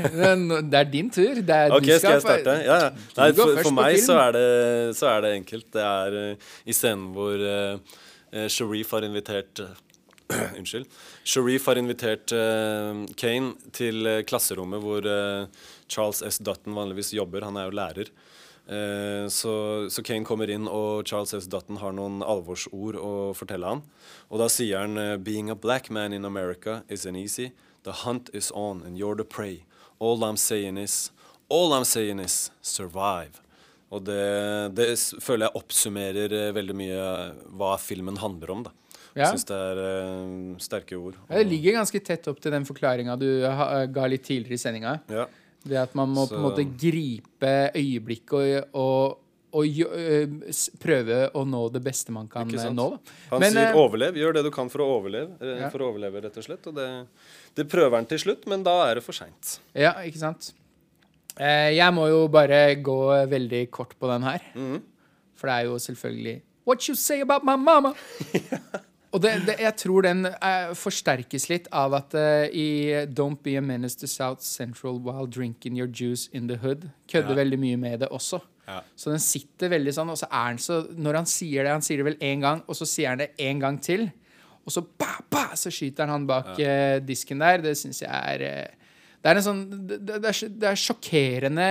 [0.70, 1.42] Det- er din tur.
[1.42, 2.54] Det er, Ok, du skal jeg starte?
[2.64, 2.92] Ja, ja.
[3.18, 4.46] Nei, for, for meg så er, det,
[4.96, 5.68] så er det enkelt.
[5.76, 7.98] Det er uh, i scenen hvor uh,
[8.32, 9.76] eh, Sharif har invitert eh,
[10.58, 10.88] Unnskyld.
[11.24, 15.48] Sharif har invitert uh, Kane til uh, klasserommet hvor uh,
[15.88, 16.40] Charles S.
[16.40, 17.46] Dutton vanligvis jobber.
[17.48, 18.14] Han er jo lærer.
[19.28, 19.54] Så,
[19.92, 21.50] så Kane kommer inn, og Charles S.
[21.52, 23.82] Dutton har noen alvorsord å fortelle han.
[24.32, 27.50] Og da sier han Being a black man in America isn't easy.
[27.84, 29.66] The hunt is on, and you're the prey.
[30.00, 31.12] All I'm saying is
[31.50, 33.42] All I'm saying is survive.
[33.92, 34.24] Og det,
[34.74, 34.88] det
[35.22, 37.02] føler jeg oppsummerer veldig mye
[37.60, 38.64] hva filmen handler om.
[38.66, 38.72] da.
[39.14, 39.30] Ja.
[39.30, 41.18] Syns det er uh, sterke ord.
[41.22, 41.34] Og...
[41.36, 44.94] Det ligger ganske tett opp til den forklaringa du ha, ga litt tidligere i sendinga.
[45.14, 45.28] Ja.
[45.64, 49.20] Det at man må på en måte gripe øyeblikket og, og,
[49.54, 49.92] og jo-
[50.82, 52.88] prøve å nå det beste man kan eh, nå.
[53.30, 54.18] Han Men, sier eh, 'overlev'.
[54.20, 55.70] Gjør det du kan for å overleve, eh, Ja.
[55.72, 56.68] for å overleve rett og slett.
[56.68, 56.90] Og det,
[57.56, 59.60] det prøver han til slutt, men da er det for seint.
[59.78, 60.52] Ja, ikke sant?
[61.38, 63.00] Eh, jeg må jo bare gå
[63.30, 64.42] veldig kort på den her.
[64.58, 64.82] Mhm.
[65.40, 67.94] For det er jo selvfølgelig What you say about my mama?
[69.14, 72.68] Og det, det, jeg tror den eh, forsterkes litt av at eh, i
[73.14, 77.36] Don't be a menace to South Central while drinking your juice in the hood kødder
[77.36, 77.42] Ja.
[77.44, 78.40] veldig mye med det også.
[78.68, 78.80] Ja.
[78.98, 81.82] Så den sitter veldig sånn, og så er den så Når han sier det, han
[81.86, 84.08] sier det vel én gang, og så sier han det en gang til,
[84.66, 87.62] og så ba, ba, så skyter han han bak eh, disken der.
[87.62, 88.80] Det syns jeg er eh,
[89.24, 91.68] Det er en sånn det, det, er, det er sjokkerende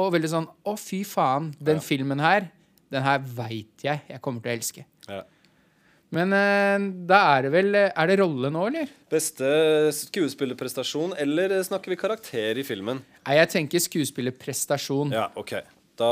[0.00, 1.84] og veldig sånn Å, fy faen, den Ja.
[1.84, 2.48] filmen her,
[2.90, 4.84] den her veit jeg jeg kommer til å elske.
[6.12, 8.90] Men eh, da er det vel Er det rolle nå, eller?
[9.12, 9.48] Beste
[9.96, 13.00] skuespillerprestasjon, eller eh, snakker vi karakter i filmen?
[13.24, 15.14] Nei, jeg tenker skuespillerprestasjon.
[15.16, 15.54] Ja, ok.
[16.00, 16.10] Da,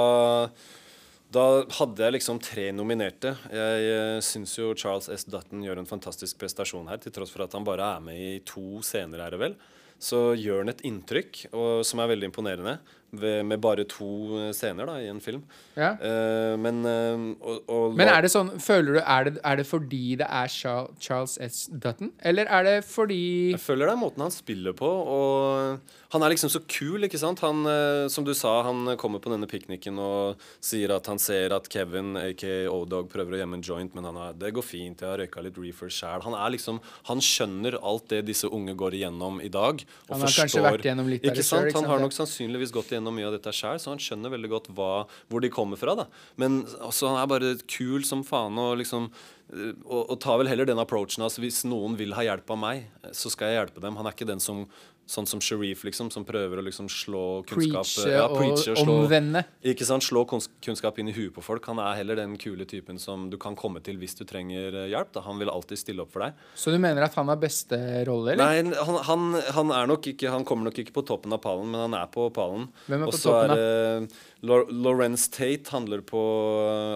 [1.33, 1.45] da
[1.77, 3.35] hadde jeg liksom tre nominerte.
[3.53, 5.27] Jeg uh, syns jo Charles S.
[5.29, 8.33] Dutton gjør en fantastisk prestasjon her, til tross for at han bare er med i
[8.47, 9.59] to scener, er det vel.
[10.01, 12.79] Så gjør han et inntrykk og, som er veldig imponerende,
[13.13, 15.43] ved, med bare to scener da, i en film.
[15.77, 15.93] Ja.
[15.99, 19.67] Uh, men uh, og, og, Men er det sånn, føler du, er det, er det
[19.69, 21.63] fordi det er Charles S.
[21.71, 22.13] Dutton?
[22.23, 24.89] Eller er det fordi Jeg føler det er måten han spiller på.
[24.91, 27.43] Og han er liksom så kul, ikke sant?
[27.47, 31.55] Han, uh, som du sa, han kommer på denne pikniken og sier at han ser
[31.57, 35.03] at Kevin, aka O-Dog, prøver å gjemme en joint, men han er, det går fint,
[35.03, 36.25] jeg har røyka litt reefer sjæl.
[36.27, 39.83] Han er liksom Han skjønner alt det disse unge går igjennom i dag.
[40.09, 41.49] Og Han har forstår, kanskje vært igjennom litt ikke sant?
[41.51, 44.35] selv, ikke Han har nok sannsynligvis gått igjennom mye av dette sjøl, så han skjønner
[44.35, 45.97] veldig godt hva, hvor de kommer fra.
[45.99, 46.07] da
[46.41, 50.53] Men altså, han er bare kul som faen og liksom eh, og, og tar vel
[50.53, 53.63] heller den approachen altså hvis noen vil ha hjelp av meg, eh, så skal jeg
[53.63, 53.97] hjelpe dem.
[53.97, 54.67] Han er ikke den som
[55.11, 58.95] Sånn som Sharif, liksom, som prøver å liksom slå kunnskap preache ja, og preache slå,
[59.01, 59.43] omvende?
[59.67, 61.67] Ikke sant, Slå kunnskap inn i huet på folk.
[61.67, 64.89] Han er heller den kule typen som du kan komme til hvis du trenger eh,
[64.93, 65.11] hjelp.
[65.17, 65.25] Da.
[65.27, 66.39] Han vil alltid stille opp for deg.
[66.55, 68.63] Så du mener at han har beste rolle, eller?
[68.63, 69.27] Nei, han, han,
[69.59, 72.11] han er nok ikke Han kommer nok ikke på toppen av pallen, men han er
[72.15, 72.71] på pallen.
[72.87, 74.63] Hvem er på Også toppen, er da?
[74.71, 76.23] Lawrence Tate handler på,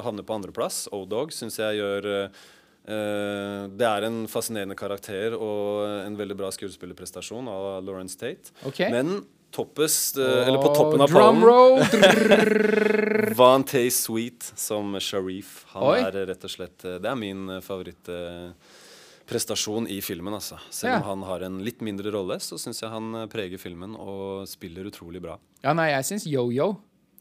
[0.06, 0.84] havner på andreplass.
[0.94, 2.44] O-Dog syns jeg gjør eh, eh,
[2.84, 8.52] Det er en fascinerende karakter og en veldig bra skuespillerprestasjon av Lawrence Tate.
[8.68, 8.90] Okay.
[8.92, 9.22] Men
[9.54, 11.40] toppest, eh, eller på toppen av pallen!
[13.38, 15.64] Vante Sweet som Sharif.
[15.74, 15.98] Han Oi.
[16.02, 20.58] er rett og slett eh, Det er min eh, favorittprestasjon i filmen, altså.
[20.74, 20.96] Selv Ja.
[21.00, 24.44] om han har en litt mindre rolle, så syns jeg han eh, preger filmen og
[24.50, 25.38] spiller utrolig bra.
[25.64, 26.74] Ja, nei, jeg syns yo-yo.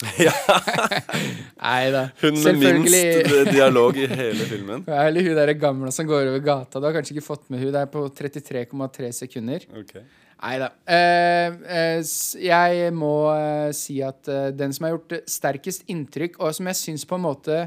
[1.64, 2.08] nei da.
[2.22, 4.84] Hun med minst eh, dialog i hele filmen.
[4.88, 6.80] Ja, Eller hun der gamle som går over gata.
[6.82, 9.66] Du har kanskje ikke fått med hun Det er på 33,3 sekunder.
[9.84, 10.06] Okay.
[10.44, 10.70] Nei da.
[10.84, 12.02] Uh, uh,
[12.44, 16.68] jeg må uh, si at eh, den som har gjort eh, sterkest inntrykk, og som
[16.68, 17.60] jeg syns på en måte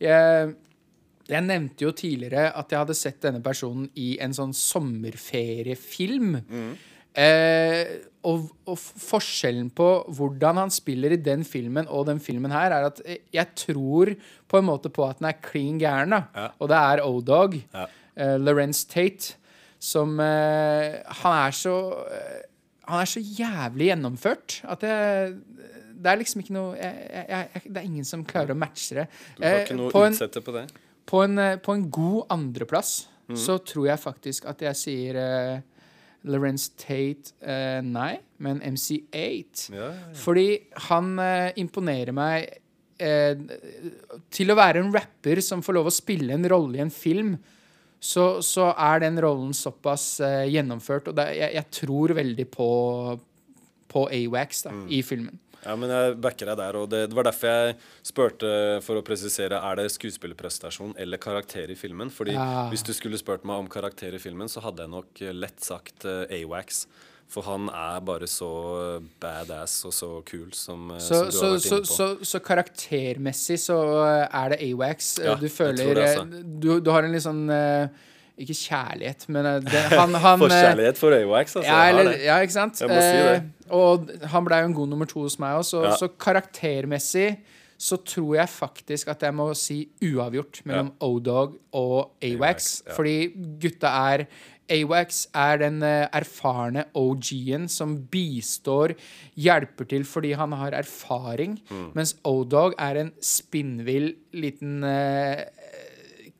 [0.00, 0.52] jeg,
[1.28, 6.38] jeg nevnte jo tidligere at jeg hadde sett denne personen i en sånn sommerferiefilm.
[7.20, 7.98] Eh,
[8.28, 12.86] og, og forskjellen på hvordan han spiller i den filmen og den filmen her, er
[12.90, 14.12] at eh, jeg tror
[14.48, 16.14] på en måte på at den er klin gæren.
[16.36, 16.46] Ja.
[16.60, 17.56] Og det er O-Dog.
[17.74, 17.86] Ja.
[18.16, 19.34] eh, Lorence Tate.
[19.80, 21.72] Som eh, Han er så
[22.12, 22.42] eh,
[22.90, 25.30] Han er så jævlig gjennomført at jeg
[26.00, 28.94] det er liksom ikke noe jeg, jeg, jeg, Det er ingen som klarer å matche
[28.96, 29.02] det.
[29.36, 30.62] Du har Eh, ikke noe på en- utsette på det?
[31.10, 33.36] på en, på en god andreplass Mm.
[33.38, 35.60] så tror jeg faktisk at jeg sier uh,
[36.28, 39.70] Lawrence Tate eh, nei, men MC8.
[39.72, 40.16] Ja, ja, ja.
[40.20, 40.48] Fordi
[40.88, 42.50] han eh, imponerer meg
[43.00, 43.38] eh,
[44.30, 47.36] Til å være en rapper som får lov å spille en rolle i en film,
[48.00, 51.08] så, så er den rollen såpass eh, gjennomført.
[51.12, 52.68] Og det, jeg, jeg tror veldig på,
[53.92, 54.86] på Awax da, Mm.
[54.92, 55.38] i filmen.
[55.64, 57.74] Ja, men jeg backer deg der, og det, det var derfor jeg
[58.06, 58.50] spurte
[58.86, 62.08] for å presisere er det skuespillerprestasjon eller karakter i filmen.
[62.10, 62.68] Fordi Ja.
[62.72, 65.60] hvis du skulle spurt meg om karakter i filmen, så hadde jeg nok eh, lett
[65.60, 66.86] sagt uh, Awax.
[67.30, 68.48] For han er bare så
[68.96, 71.94] eh, badass og så kul som, Så, som du så, har vært inne på.
[71.94, 73.76] så, så karaktermessig så
[74.26, 75.12] er det Awax.
[75.22, 76.24] Ja, du jeg tror det, altså.
[76.64, 78.08] du, du har en litt sånn eh,
[78.38, 81.70] Ikke kjærlighet, men eh, det, han, han eh, Forkjærlighet for Awax, altså.
[81.70, 82.80] Ja, eller, ja, ikke sant?
[82.80, 83.34] Jeg må si det.
[83.36, 85.96] Eh, og han ble jo en god nummer to hos meg òg, så, Ja.
[85.96, 87.36] så karaktermessig
[87.80, 92.82] så tror jeg faktisk at jeg må si uavgjort mellom O-Dog og Awax.
[92.86, 92.92] Ja.
[92.92, 93.14] Fordi
[93.62, 94.26] gutta er
[94.70, 98.92] Awax er den erfarne OG-en som bistår,
[99.34, 101.88] hjelper til fordi han har erfaring, Mm.
[101.96, 105.42] mens O-Dog er en spinnvill liten eh,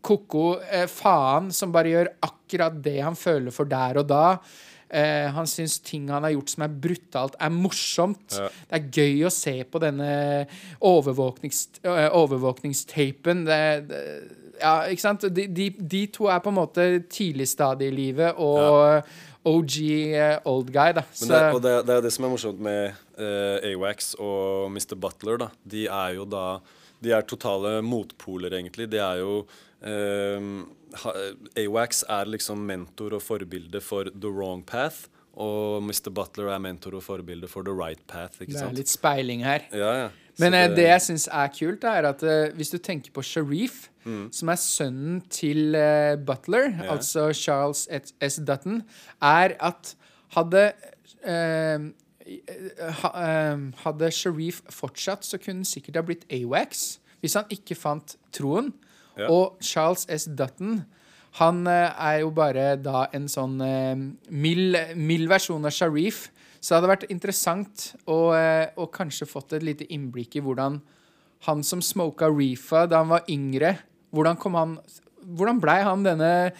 [0.05, 4.24] ko-ko eh, faen som bare gjør akkurat det han føler for der og da.
[4.90, 8.34] Eh, han syns ting han har gjort som er brutalt, er morsomt.
[8.34, 8.48] Ja.
[8.51, 10.11] Det er gøy å se på denne
[10.82, 13.44] overvåknings, eh, overvåkningstapen.
[13.46, 14.05] Det, det,
[14.61, 15.28] ja, ikke sant?
[15.30, 19.05] De, de, de to er på en måte tidlig stadie i livet og
[19.46, 19.76] OG
[20.12, 21.07] eh, old guy, da.
[21.22, 24.98] Men det, og det, det er det som er morsomt med eh, Awax og Mr.
[25.01, 25.40] Butler.
[25.40, 25.48] da.
[25.62, 26.61] De er jo da
[27.01, 28.90] De er totale motpoler, egentlig.
[28.92, 29.46] De er jo
[29.82, 30.40] eh,
[31.04, 31.12] ha,
[31.64, 35.08] Awax er liksom mentor og forbilde for The Wrong Path.
[35.40, 36.10] Og Mr.
[36.10, 38.40] Butler er mentor og forbilde for The Right Path.
[38.40, 38.76] ikke det er sant?
[38.80, 39.68] litt speiling her.
[39.72, 40.08] Ja, ja.
[40.40, 43.86] Men eh, det jeg syns er kult, er at uh, hvis du tenker på Sharif,
[44.32, 46.94] som er sønnen til uh, Butler, Ja.
[46.94, 47.86] altså Charles
[48.24, 48.38] S.
[48.40, 48.82] Dutton,
[49.20, 49.94] er at
[50.32, 50.72] hadde
[51.28, 51.90] uh,
[53.84, 56.98] Hadde Sharif fortsatt, så kunne han sikkert ha blitt Awax.
[57.20, 58.72] Hvis han ikke fant troen.
[59.28, 60.28] Og Charles S.
[60.30, 60.80] Dutton
[61.38, 63.94] han eh, er jo bare da en sånn eh,
[64.34, 66.28] mild, mild versjon av Sharif.
[66.58, 70.80] Så det hadde vært interessant å, eh, å kanskje fått et lite innblikk i hvordan
[71.46, 73.78] han som smoka reefa da han var yngre
[74.12, 74.74] Hvordan kom han
[75.24, 76.50] Hvordan blei han denne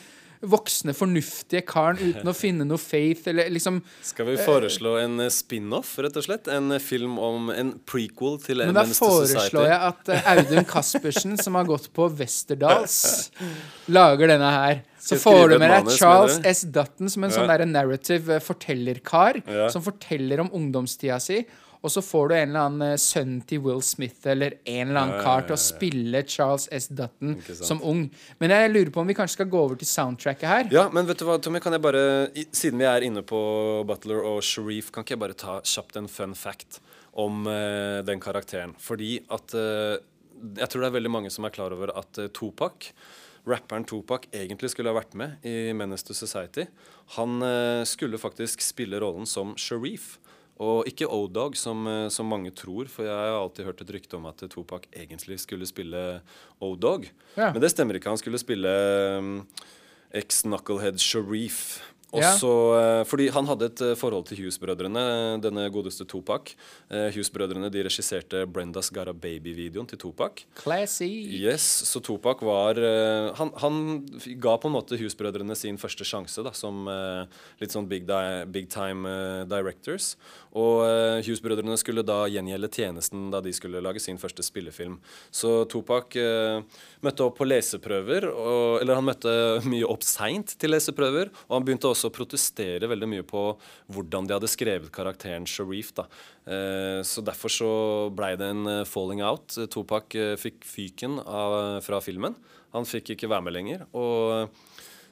[0.41, 5.29] voksne, fornuftige karen uten å finne noe faith, eller liksom Skal vi foreslå en eh,
[5.33, 6.49] spin-off, rett og slett?
[6.49, 11.37] En eh, film om En prequel til Men da foreslår jeg at eh, Audun Kaspersen,
[11.41, 13.31] som har gått på Westerdals,
[13.97, 14.81] lager denne her.
[15.01, 16.41] Så får du med deg Charles?
[16.45, 16.65] S.
[16.69, 17.37] Dutton som en Ja.
[17.39, 19.69] sånn der narrative eh, fortellerkar, Ja.
[19.73, 21.43] som forteller om ungdomstida si.
[21.81, 25.01] Og så får du en eller annen eh, sønn til Will Smith eller en eller
[25.01, 25.65] annen kar til å ja, ja.
[25.65, 26.91] spille Charles S.
[26.93, 28.03] Dutton som ung.
[28.43, 30.69] Men jeg lurer på om vi kanskje skal gå over til soundtracket her.
[30.75, 32.03] Ja, men vet du hva, Tommy, kan jeg bare,
[32.53, 33.41] siden vi er inne på
[33.89, 36.83] Butler og Sharif, kan ikke jeg bare ta kjapt en fun fact
[37.21, 38.77] om uh, den karakteren?
[38.79, 39.97] Fordi at uh,
[40.57, 42.93] Jeg tror det er veldig mange som er klar over at uh, Topak
[43.49, 46.67] rapperen Topak egentlig skulle ha vært med i Menace to Society.
[47.17, 50.19] Han eh, skulle faktisk spille rollen som Sharif.
[50.61, 54.17] Og ikke O-Dog, som, eh, som mange tror, for jeg har alltid hørt et rykte
[54.19, 56.21] om at Topak egentlig skulle spille
[56.61, 57.09] O-Dog.
[57.37, 57.53] Ja.
[57.53, 58.13] Men det stemmer ikke.
[58.13, 58.69] Han skulle spille
[59.19, 59.47] um,
[60.13, 61.81] ex-knucklehead Sharif.
[62.11, 66.51] Også, eh, fordi han hadde et eh, forhold til Hughes-brødrene, denne godeste Topak.
[66.91, 70.43] Eh, Hughes-brødrene de regisserte Brenda's Got a Baby-videoen til Topak.
[70.59, 71.07] Classy.
[71.39, 73.79] Yes, så Topak var eh, han, han
[74.43, 78.21] ga på en måte Hughes-brødrene sin første sjanse da, som eh, litt sånn big, di
[78.51, 80.17] big time uh, directors.
[80.51, 84.99] Og uh, Hughes-brødrene skulle da gjengjelde tjenesten da de skulle lage sin første spillefilm.
[85.31, 86.65] Så Topak uh,
[87.05, 89.35] møtte opp på leseprøver, og, eller han møtte
[89.73, 93.45] mye opp seint til leseprøver, og han begynte også å protestere veldig mye på
[93.95, 95.95] hvordan de hadde skrevet karakteren Sharif.
[95.97, 96.09] da.
[96.51, 97.71] Uh, så derfor så
[98.15, 99.55] blei det en eh, falling out.
[99.73, 102.37] Topak eh, fikk fyken av, fra filmen.
[102.75, 103.87] Han fikk ikke være med lenger.
[103.93, 104.51] og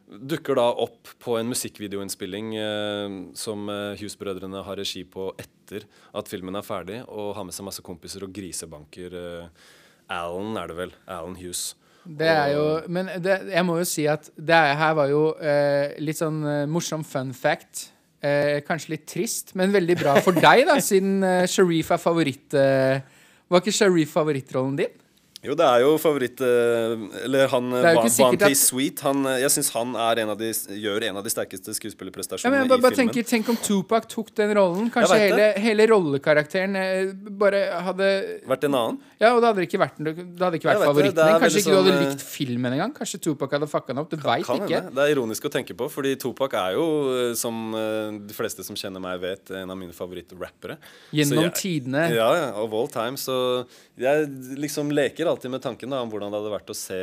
[0.09, 5.84] dukker da opp på en musikkvideoinnspilling eh, som eh, Hughes-brødrene har regi på etter
[6.16, 9.18] at filmen er ferdig, og har med seg masse kompiser og grisebanker.
[9.18, 9.68] Eh,
[10.09, 10.94] Alan er det vel.
[11.06, 11.74] Alan Hughes.
[12.09, 15.22] Det er jo Men det, jeg må jo si at det er, her var jo
[15.44, 17.90] eh, litt sånn eh, morsom fun fact.
[18.24, 22.61] Eh, kanskje litt trist, men veldig bra for deg, da, siden Sharif er favoritt...
[23.48, 24.96] Var ikke Sharif favorittrollen din?
[25.49, 29.94] Jo, det er jo favoritt eh, Eller han Van T-Sweet Han, eh, jeg syns han
[29.96, 32.96] er en av de, gjør en av de sterkeste skuespillerprestasjonene ja, jeg bare, i bare
[32.99, 33.14] filmen.
[33.14, 34.90] tenker, Tenk om Tupac tok den rollen.
[34.92, 38.11] Kanskje hele, hele rollekarakteren eh, bare hadde
[38.51, 39.01] Vært en annen.
[39.18, 41.40] Ja, og det hadde ikke vært, det hadde ikke vært favoritten din.
[41.42, 42.94] Kanskje ikke du hadde sånn, likt filmen engang.
[43.01, 44.12] Kanskje Tupac hadde fucka den opp.
[44.12, 44.59] Du veit ikke.
[44.62, 44.92] hende.
[44.94, 46.86] Det er ironisk å tenke på, fordi Tupac er jo,
[47.38, 50.78] som de fleste som kjenner meg vet, en av mine favorittrappere.
[51.16, 52.05] Gjennom jeg- tidene.
[52.14, 53.16] Ja, ja, of all time.
[53.20, 53.66] Så
[53.99, 54.28] jeg
[54.61, 56.99] liksom leker alltid med tanken da, om hvordan det hadde vært å se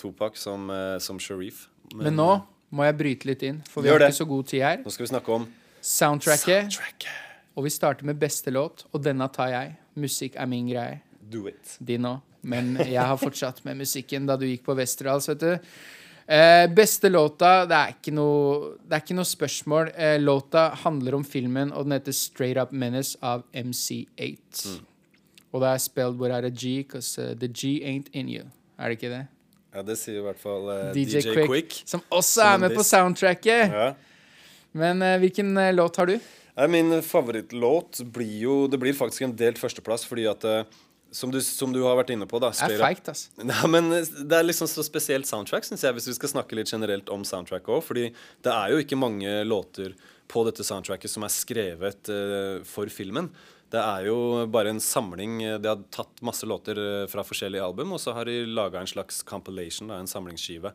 [0.00, 1.68] Topak som, eh, som Sharif.
[1.94, 2.30] Men nå
[2.74, 4.82] må jeg bryte litt inn, for vi har ikke så god tid her.
[4.82, 5.46] Nå skal vi snakke om
[5.80, 6.72] Soundtracket.
[6.72, 7.10] soundtracket.
[7.54, 9.76] Og vi starter med beste låt, og denne tar jeg.
[9.94, 11.00] Musikk er min greie.
[11.30, 11.76] Do it.
[11.78, 12.20] Din òg.
[12.42, 15.52] Men jeg har fortsatt med musikken da du gikk på Westerdals, vet du.
[16.26, 19.92] Eh, beste låta, det er ikke noe, det er ikke noe spørsmål.
[19.94, 24.80] Eh, låta handler om filmen, og den heter Straight Up Menace av MC8.
[25.54, 28.48] Og det er spelled without a G, because uh, the G ain't in you.
[28.78, 29.26] Er det ikke det?
[29.74, 31.76] Ja, det sier i hvert fall uh, DJ, DJ, Quick, Quick.
[31.86, 33.70] som også Som er med på soundtracket.
[33.70, 33.92] Ja.
[34.74, 36.16] Men uh, hvilken eh, låt har du?
[36.54, 40.66] Nei, min favorittlåt blir jo Det blir faktisk en delt førsteplass, fordi at eh,
[41.14, 43.30] som du, som du har vært inne på, da Det er feigt, altså.
[43.50, 46.70] Nei, men Det er liksom så spesielt soundtrack, synes jeg, hvis vi skal snakke litt
[46.74, 47.84] generelt om soundtrack òg.
[47.86, 48.08] Fordi
[48.42, 49.94] det er jo ikke mange låter
[50.30, 53.28] på dette soundtracket som er skrevet uh, for filmen.
[53.74, 54.16] Det er jo
[54.54, 58.28] bare en samling De har tatt masse låter eh, fra forskjellige album, og så har
[58.30, 60.70] de laga en slags compilation, en samlingsskive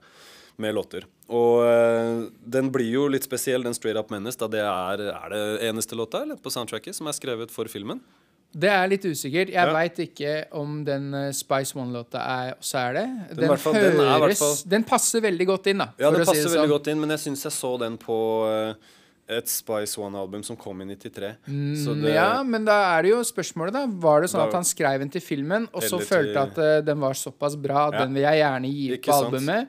[0.60, 1.06] med låter.
[1.32, 5.30] Og eh, den blir jo litt spesiell, den Straight Up Menace, da det er, er
[5.32, 8.02] det eneste låta eller, på soundtracket som er skrevet for filmen.
[8.50, 9.52] Det er litt usikkert.
[9.54, 9.68] Jeg Ja.
[9.70, 13.08] vet veit ikke om den eh, Spice One-låta er, også er det.
[13.38, 15.92] Den, den, fall, høres, den er fall- Den passer veldig godt inn, da.
[16.02, 16.74] Ja, si passer det veldig sånn.
[16.76, 18.18] godt inn, men jeg syns jeg så den på
[18.50, 18.74] eh,
[19.30, 21.36] et Spice One-album som kom i 93.
[21.46, 23.86] Så Mm, det, Ja, men da er det jo spørsmålet, da.
[23.86, 26.58] Var det sånn Da- at han skrev den til filmen, og så følte til- at
[26.58, 28.00] uh, den var såpass bra, Ja.
[28.06, 29.50] den vil jeg gjerne gi ut på albumet?
[29.50, 29.68] albumet?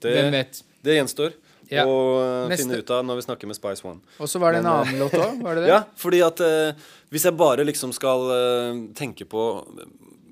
[0.00, 0.62] Hvem det, vet.
[0.82, 1.32] det gjenstår
[1.70, 1.84] Ja.
[1.84, 4.00] å Neste- finne ut av når vi snakker med Spice One.
[4.20, 5.68] Og så var det en Men, eh, annen låt òg, var det det?
[5.68, 6.72] Ja, fordi at uh,
[7.10, 9.66] hvis jeg bare liksom skal uh, tenke på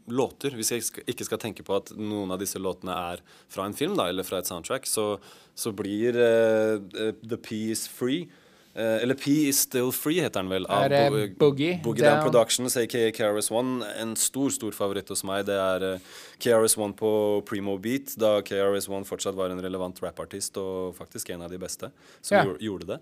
[0.09, 3.75] låter, hvis jeg ikke skal tenke på at noen av disse låtene er fra en
[3.75, 5.19] film da, eller fra et soundtrack, så,
[5.57, 8.27] så blir eh, The P is Free
[8.75, 10.65] Uh, eller P is Still Free, heter den vel.
[10.67, 11.03] Er det
[11.39, 12.25] Bo- Boogie Boogie Down Down?
[12.25, 13.85] Productions, aka KRS-One.
[14.03, 15.45] En stor stor favoritt hos meg.
[15.47, 16.09] Det er uh,
[16.43, 17.11] KRS-One på
[17.47, 21.93] Primo Beat, da KRS-One fortsatt var en relevant rappartist, og faktisk en av de beste
[22.19, 22.43] som Ja.
[22.67, 22.99] gjorde- det.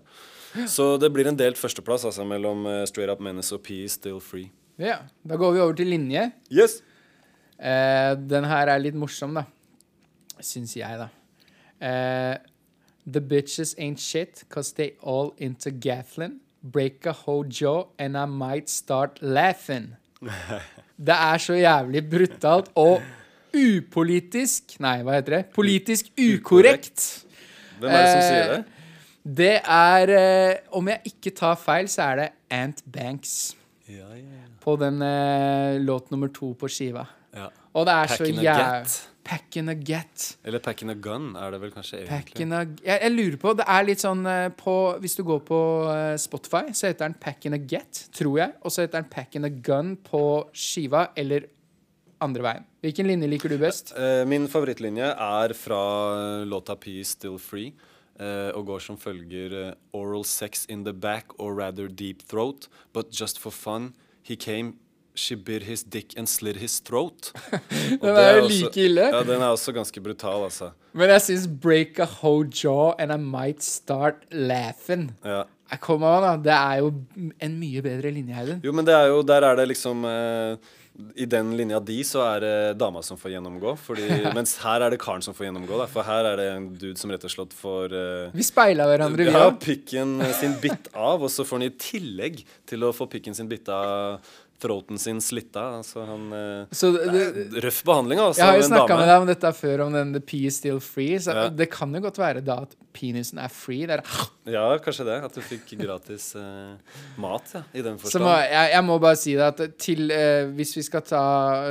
[0.69, 4.21] Så det blir en delt førsteplass altså, mellom Straight Up Menace og P is Still
[4.21, 4.51] Free.
[4.77, 4.99] Ja.
[5.25, 6.29] Da går vi over til linje.
[6.53, 6.83] Yes!
[7.59, 9.43] Eh, den her er litt morsom, da.
[10.43, 11.09] Syns jeg, da.
[11.83, 12.37] Eh,
[13.05, 16.37] The bitches ain't shit, cause they all into gafflin.
[16.63, 19.95] Break a whole jaw, and I might start laughing.
[20.97, 23.01] Det er så jævlig brutalt og
[23.53, 25.41] upolitisk Nei, hva heter det?
[25.55, 27.03] Politisk ukorrekt.
[27.81, 28.63] Hvem er det som sier Eh, det?
[29.23, 33.33] Det er eh, Om jeg ikke tar feil, så er det Ant Banks
[33.89, 37.03] Ja, ja, på den eh, låt nummer to på skiva.
[37.33, 37.49] Ja.
[37.73, 39.01] Og det er Pack så jævlig get.
[39.23, 40.25] Pack in a get.
[40.43, 42.43] Eller Pack in a Gun er det vel kanskje Pack egentlig.
[42.43, 45.39] in a jeg, jeg lurer på Det er litt sånn eh, på Hvis du går
[45.47, 45.59] på
[45.93, 48.55] eh, Spotify, så heter den Pack in a get, tror jeg.
[48.61, 51.47] Og så heter den Pack in a gun på skiva, eller
[52.23, 52.67] andre veien.
[52.83, 53.95] Hvilken linje liker du best?
[53.95, 55.81] Eh, min favorittlinje er fra
[56.47, 57.73] låta P Still Free.
[58.13, 62.67] Uh, og går som følger uh, Oral sex in the back or rather deep throat.
[62.93, 64.75] But just for fun, he came,
[65.15, 67.31] she bit his dick and slit his throat.
[68.01, 69.07] Den det er jo like ille.
[69.13, 70.71] Ja, den er også ganske brutal, altså.
[70.93, 75.11] Men jeg syns break a whole jaw and I might start laughing.
[75.25, 75.43] Ja.
[75.81, 76.35] Kom an, da.
[76.37, 76.93] Det er jo
[77.41, 78.59] en mye bedre linje, Heiden.
[78.63, 80.71] Jo, men det er jo, der er det liksom eh,
[81.17, 83.73] I den linja di så er det dama som får gjennomgå.
[83.81, 84.05] Fordi,
[84.37, 85.79] mens her er det karen som får gjennomgå.
[85.81, 88.85] Da, for her er det en dude som rett og slett får eh, Vi speila
[88.91, 89.57] hverandre, vi ja, òg.
[89.63, 93.49] pikken sin bitt av, og så får han i tillegg til å få pikken sin
[93.49, 94.21] bitt av
[94.61, 95.61] throaten sin slitta.
[95.79, 98.41] Altså han eh, Så det, det Røff behandling, altså.
[98.41, 100.79] Jeg har jo snakka med deg om dette før, om den the pee is still
[100.83, 101.19] free.
[101.19, 101.47] Så Ja.
[101.49, 103.87] det kan jo godt være da at penisen er free.
[103.89, 104.03] Det er,
[104.53, 105.17] Ja, kanskje det.
[105.27, 106.75] At du fikk gratis uh,
[107.17, 107.63] mat, ja.
[107.73, 108.25] I den så forstand.
[108.27, 111.25] må, jeg, jeg må bare si det at til uh, Hvis vi skal ta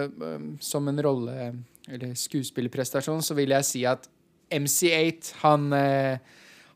[0.06, 1.52] uh, som en rolle
[1.88, 4.06] eller skuespillerprestasjon, så vil jeg si at
[4.52, 5.72] MC8 han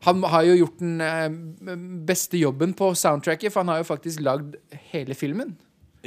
[0.05, 4.57] han har jo gjort den beste jobben på soundtracket, for han har jo faktisk lagd
[4.91, 5.55] hele filmen.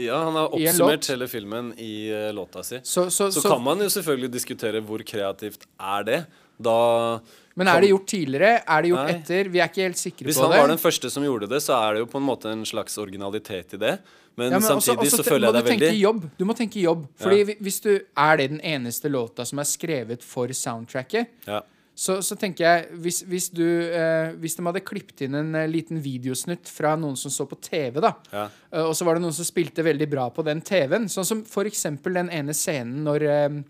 [0.04, 2.80] Ja, han har oppsummert hele filmen i uh, låta si.
[2.82, 6.20] Så, så, Så så, kan man jo selvfølgelig diskutere hvor kreativt er det.
[6.60, 7.20] Da
[7.56, 8.62] Men er det gjort tidligere?
[8.66, 9.18] Er det gjort Nei.
[9.18, 9.50] etter?
[9.52, 11.78] Vi er ikke helt sikre Hvis på han var den første som gjorde det, så
[11.78, 13.94] er det jo på en måte en slags originalitet i det.
[14.36, 16.22] Men, Ja, men samtidig også så føler jeg det er veldig jobb.
[16.38, 17.04] Du må tenke jobb.
[17.20, 17.58] Fordi ja.
[17.60, 21.60] hvis du er det den eneste låta som er skrevet for soundtracket, ja.
[22.00, 25.66] Så, så tenker jeg Hvis, hvis du eh, Hvis de hadde klippet inn en eh,
[25.68, 28.46] liten videosnutt fra noen som så på TV, da, Ja.
[28.72, 31.44] eh, og så var det noen som spilte veldig bra på den TV-en, sånn som
[31.68, 33.60] eksempel den ene scenen når eh,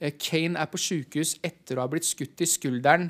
[0.00, 3.08] eh, Kane er på sjukehus etter å ha blitt skutt i skulderen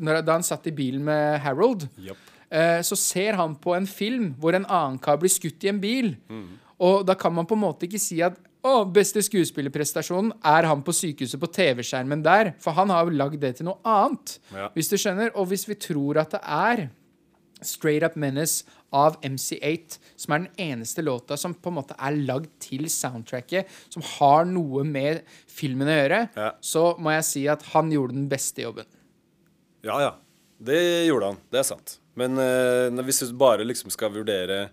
[0.00, 1.86] når, da han satt i bilen med Harold.
[2.00, 2.26] Japp.
[2.50, 5.78] Eh, så ser han på en film hvor en annen kar blir skutt i en
[5.82, 6.14] bil.
[6.80, 10.82] Og da kan man på en måte ikke si at å, beste skuespillerprestasjonen er han
[10.84, 12.52] på sykehuset på TV-skjermen der.
[12.60, 14.34] For han har jo lagd det til noe annet.
[14.52, 14.68] Ja.
[14.74, 15.32] Hvis du skjønner.
[15.34, 16.82] Og hvis vi tror at det er
[17.64, 18.64] Straight Up Menace
[18.96, 23.68] av MC8, som er den eneste låta som på en måte er lagd til soundtracket,
[23.92, 26.50] som har noe med filmen å gjøre, Ja.
[26.60, 28.88] så må jeg si at han gjorde den beste jobben.
[29.84, 30.14] Ja, ja.
[30.60, 31.38] Det gjorde han.
[31.52, 31.98] Det er sant.
[32.18, 34.66] Men uh, hvis du bare liksom skal vurdere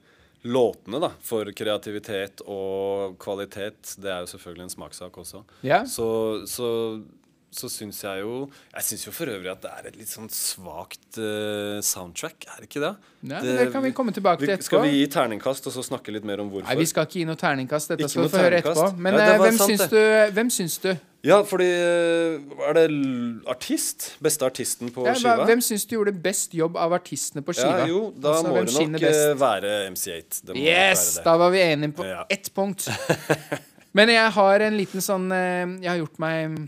[0.47, 5.85] låtene da, for kreativitet og kvalitet, det er jo selvfølgelig en smakssak også, Yeah.
[5.87, 6.07] så,
[6.47, 6.67] så,
[7.51, 10.27] så syns jeg jo Jeg syns jo for øvrig at det er et litt sånn
[10.33, 12.93] svakt uh, soundtrack, er det ikke det?
[13.27, 14.67] Ja, det, det kan vi komme tilbake til etterpå.
[14.69, 16.69] Skal vi gi terningkast og så snakke litt mer om hvorfor?
[16.69, 17.93] Nei, Vi skal ikke gi noe terningkast.
[17.93, 18.89] Dette Ikke skal du få høre etterpå.
[18.97, 19.99] Men Ja, eh, hvem, sant, syns du,
[20.37, 20.91] hvem syns du?
[21.28, 22.86] Ja, fordi eh, Er det
[23.51, 24.13] artist?
[24.23, 25.45] Beste artisten på Ja, skiva?
[25.49, 27.82] hvem syns du gjorde best jobb av artistene på skiva?
[27.84, 29.39] Ja, jo, da Altså, må det nok eh, best?
[29.41, 30.41] være MC8.
[30.47, 31.03] Det må Yes!
[31.03, 31.25] være det.
[31.28, 32.25] Da var vi enige på Ja.
[32.30, 32.88] ett punkt.
[33.97, 36.67] Men jeg har en liten sånn eh, Jeg har gjort meg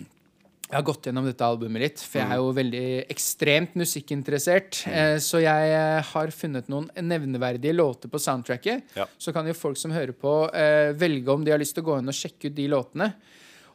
[0.69, 4.83] jeg har gått gjennom dette albumet litt, for jeg er jo veldig ekstremt musikkinteressert.
[4.85, 8.83] Eh, så jeg eh, har funnet noen nevneverdige låter på soundtracket.
[8.93, 9.07] Ja.
[9.17, 11.87] Så kan jo folk som hører på, eh, velge om de har lyst til å
[11.89, 13.07] gå inn og sjekke ut de låtene.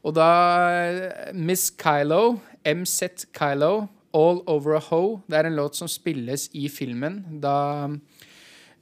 [0.05, 5.23] Og da Miss Kylo, MZ Kylo, All Over a Hoe.
[5.27, 7.23] Det er en låt som spilles i filmen.
[7.43, 7.89] Da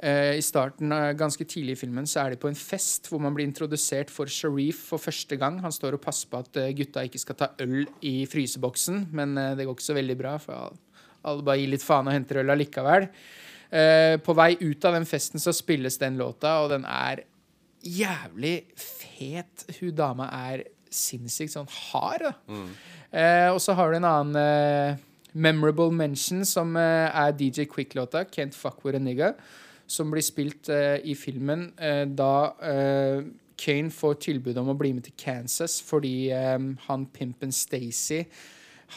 [0.03, 3.23] eh, I starten, eh, ganske tidlig i filmen, så er de på en fest hvor
[3.23, 5.61] man blir introdusert for Sharif for første gang.
[5.63, 9.39] Han står og passer på at eh, gutta ikke skal ta øl i fryseboksen, men
[9.39, 10.75] eh, det går ikke så veldig bra, for
[11.23, 13.09] alle bare gir litt faen og henter øl allikevel.
[13.73, 17.25] Eh, på vei ut av den festen så spilles den låta, og den er
[17.83, 19.65] jævlig fet.
[19.79, 22.69] Hun dama er sinnssykt sånn hard, Mm.
[23.13, 24.97] Eh, og så har du en annen eh,
[25.35, 29.35] memorable mention, som eh, er DJ Quick-låta, 'Can't Fuck With A Nigga',
[29.87, 33.23] som blir spilt eh, i filmen eh, da eh,
[33.59, 38.25] Kane får tilbud om å bli med til Kansas fordi eh, han pimpen Stacey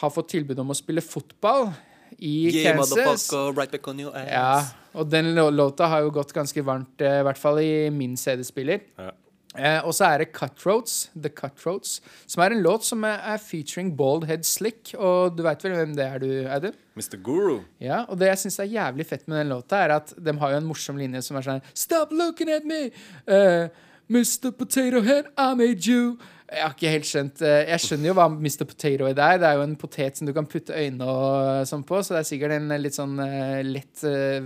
[0.00, 1.74] har fått tilbud om å spille fotball
[2.18, 3.28] i Kansas.
[3.56, 4.30] right back on your ass.
[4.32, 8.16] Ja, og den låta har jo gått ganske varmt, eh, i hvert fall i min
[8.16, 8.80] CD-spiller.
[8.96, 9.10] Ja.
[9.56, 13.40] Eh, og så er det Cutthroats, The Cutthroats, som er en låt som er, er
[13.42, 14.92] featuring Bald Head Slick.
[14.98, 16.76] Og du veit vel hvem det er, du, Adam?
[16.96, 17.16] Mr.
[17.24, 17.58] Guru.
[17.82, 20.54] Ja, og det jeg syns er jævlig fett med den låta, er at de har
[20.54, 22.86] jo en morsom linje som er sånn Stop looking at me!
[23.28, 23.68] Uh,
[24.08, 24.52] Mr.
[24.54, 26.16] Potato Head, I made you.
[26.46, 28.62] Jeg har ikke helt skjønt eh, Jeg skjønner jo hva Mr.
[28.70, 29.40] Potato Head er.
[29.42, 32.20] Det er jo en potet som du kan putte øynene og sånn på, så det
[32.20, 34.38] er sikkert en litt sånn uh, lett uh,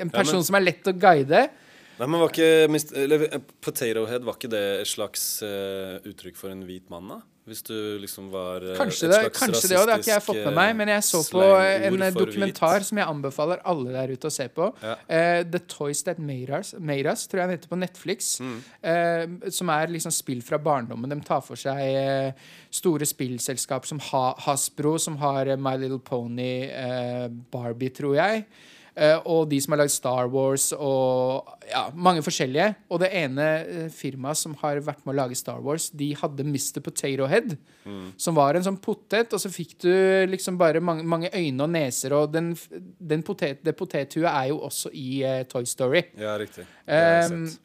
[0.00, 1.42] En person men- som er lett å guide.
[1.98, 6.54] Nei, men var ikke eh, Potato Head, var ikke det et slags uh, uttrykk for
[6.54, 7.18] en hvit mann, da?
[7.48, 9.86] Hvis du liksom var eh, Kanskje et det, kanskje det òg.
[9.88, 10.74] det har ikke jeg fått med meg.
[10.76, 12.88] Men jeg så på en dokumentar hvit.
[12.90, 14.68] som jeg anbefaler alle der ute å se på.
[14.84, 14.94] Ja.
[15.08, 18.30] Uh, The Toys That Made Us, Made Us tror jeg den heter på Netflix.
[18.44, 18.58] Mm.
[18.84, 21.08] Uh, som er liksom spill fra barndommen.
[21.08, 22.36] De tar for seg
[22.68, 26.68] store spillselskap som ha Hasbro, som har My Little Pony,
[27.52, 28.44] Barbie, tror jeg.
[28.98, 32.72] Eh, og de som har lagd Star Wars og ja, mange forskjellige.
[32.90, 36.46] Og det ene eh, firmaet som har vært med å lage Star Wars, de hadde
[36.46, 36.80] Mr.
[36.82, 37.54] Potato Head.
[38.20, 39.92] Som var en sånn potet, og så fikk du
[40.28, 42.12] liksom bare mange, mange øyne og neser.
[42.18, 42.50] Og den,
[42.98, 46.02] den potet, det potethuet er jo også i uh, Toy Story.
[46.20, 46.66] Ja, riktig.
[46.84, 47.60] Det har jeg Um, sett.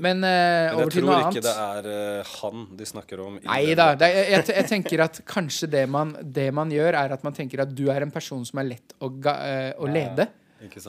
[0.00, 0.30] men uh,
[0.74, 3.38] Men jeg tror ikke det er uh, han de snakker om.
[3.44, 3.92] Nei da.
[4.00, 7.70] jeg, jeg tenker at kanskje det man, det man gjør, er at man tenker at
[7.76, 10.26] du er en person som er lett å, ga, uh, å lede.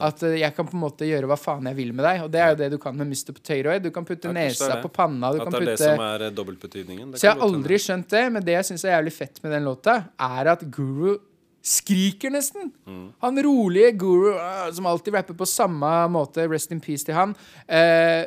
[0.04, 2.22] At eh, jeg kan på en måte gjøre hva faen jeg vil med deg.
[2.26, 3.32] Og det er jo det du kan med Mr.
[3.32, 3.74] Potato.
[3.80, 5.32] Du kan putte nesa på panna.
[5.32, 7.12] Du At kan det er det som er eh, dobbeltbetydningen.
[7.12, 9.54] det Så jeg har aldri skjønt det, men det jeg syns er jævlig fett med
[9.56, 11.16] den låta, er at Guru
[11.62, 12.72] skriker nesten.
[12.86, 13.04] Mm.
[13.22, 17.36] Han rolige Guru, øh, som alltid rapper på samme måte, rest in peace til han.
[17.68, 18.24] eh,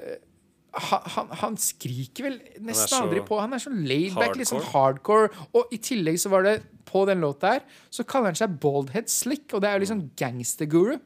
[0.75, 3.37] han, han, han skriker vel nesten aldri på.
[3.39, 4.39] Han er så laid back, hardcore.
[4.41, 5.29] liksom hardcore.
[5.55, 7.61] Og i tillegg så var det på den låta her,
[7.93, 10.97] så kaller han seg Baldhead Slick, og det er jo liksom gangster-guru.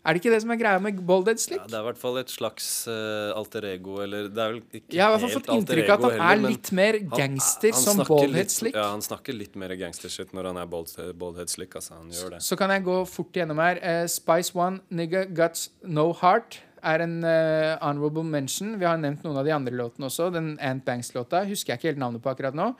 [0.00, 1.60] Er det ikke det som er greia med bolded Slick?
[1.60, 4.60] Ja, det er i hvert fall et slags uh, alter ego, eller det er vel
[4.78, 6.54] ikke Jeg har i hvert fall helt fått alter inntrykk av at han heller, er
[6.54, 8.78] litt mer han- gangster han som snakker Baldhead Slick.
[8.80, 11.76] Ja, han snakker litt mer gangstershit når han er bald, baldhead slick.
[11.76, 12.40] Altså, han gjør det.
[12.46, 13.82] Så kan jeg gå fort gjennom her.
[13.84, 18.78] Uh, Spice One, Nigga Guts No Heart er en uh, honorable mention.
[18.80, 20.30] Vi har nevnt noen av de andre låtene også.
[20.32, 22.72] Den Ant Banks-låta husker jeg ikke helt navnet på akkurat nå.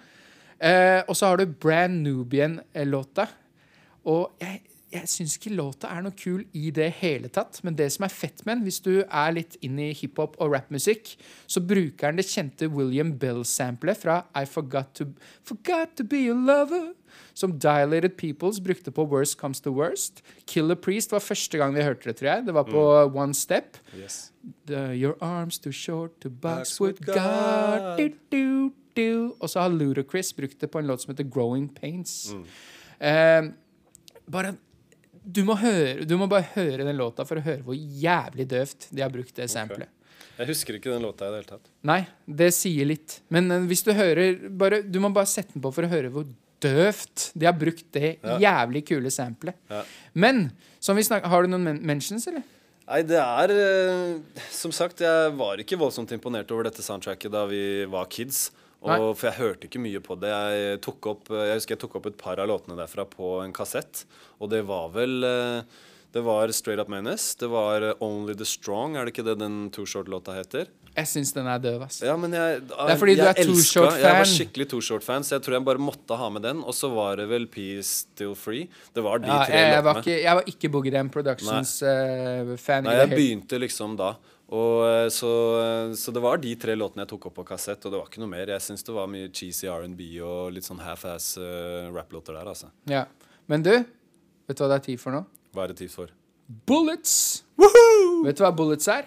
[1.09, 3.25] Og så har du Brand Nubian-låta.
[4.09, 4.61] Og jeg,
[4.91, 7.61] jeg syns ikke låta er noe kul i det hele tatt.
[7.67, 10.51] Men det som er fett med den, hvis du er litt inn i hiphop og
[10.55, 11.13] rappmusikk,
[11.47, 15.07] så bruker den det kjente William Bell-samplet fra I Forgot to,
[15.47, 16.91] Forgot to Be a Lover.
[17.35, 20.23] Som Dilated Peoples brukte på Worst Comes to Worst.
[20.47, 22.47] Killer Priest var første gang vi hørte det, tror jeg.
[22.47, 22.83] Det var på
[23.15, 23.79] One Step.
[23.99, 24.33] Yes.
[24.67, 27.15] The, your arms too short to box Box with God.
[27.15, 27.99] God.
[27.99, 29.35] Du, du, du.
[29.41, 32.33] Og så har Ludacris brukt det på en låt som heter Growing Pains.
[33.01, 33.51] Eh,
[34.31, 34.55] bare
[35.25, 38.89] du må, høre, du må bare høre den låta for å høre hvor jævlig døvt
[38.91, 39.89] de har brukt det samplet.
[40.41, 41.67] Jeg husker ikke den låta i det hele tatt.
[41.85, 43.19] Nei, det sier litt.
[43.29, 46.09] Men eh, hvis du hører bare, Du må bare sette den på for å høre
[46.15, 46.25] hvor
[46.61, 48.39] døvt de har brukt det Ja.
[48.41, 49.57] jævlig kule samplet.
[49.71, 49.83] Ja.
[50.15, 50.51] Men
[50.81, 52.43] som vi snak, har du noen men mentions, eller?
[52.91, 57.45] Nei, det er eh, Som sagt, jeg var ikke voldsomt imponert over dette soundtracket da
[57.47, 58.49] vi var kids.
[58.81, 60.33] Og, for jeg hørte ikke mye på det.
[60.33, 64.07] Jeg, opp, jeg husker jeg tok opp et par av låtene derfra på en kassett.
[64.41, 67.35] Og det var vel eh, Det var Straight Up Menace.
[67.39, 70.73] Det var eh, Only The Strong, er det ikke det den Too Short-låta heter?
[70.91, 72.01] Jeg syns den er døv, ass.
[72.03, 74.01] Ja, men jeg, er fordi du er Too Short-fan.
[74.03, 76.65] Jeg var skikkelig Too Short-fan, så jeg tror jeg bare måtte ha med den.
[76.65, 78.67] Og så var det vel Peace Still Free.
[78.97, 82.89] Det var de Ja, tre jeg, jeg, var ikke, jeg var ikke Boogie Dam Productions-fan.
[82.89, 84.15] Nei, jeg begynte liksom da.
[84.51, 85.31] Og eh, så,
[85.63, 88.09] eh, så det var de tre låtene jeg tok opp på kassett, og det var
[88.11, 88.51] ikke noe mer.
[88.51, 92.73] Jeg syns det var mye cheesy R&B og litt sånn half-ass uh, rap-låter der, altså.
[92.91, 93.05] ja.
[93.51, 95.25] Men du, vet du hva det er tid for nå?
[95.55, 96.11] Hva er det tid for?
[96.67, 97.15] Bullets!
[98.27, 99.07] Vet du hva bullets er?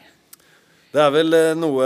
[0.94, 1.86] Det er vel uh, noe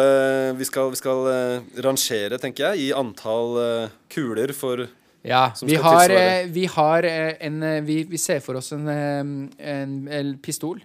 [0.58, 4.86] vi skal, vi skal uh, rangere, tenker jeg, i antall eh, kuler for
[5.28, 8.86] Ja, vi har, eh, vi har eh, en eh, vi, vi ser for oss en,
[8.92, 9.24] eh,
[9.74, 10.82] en, en pistol.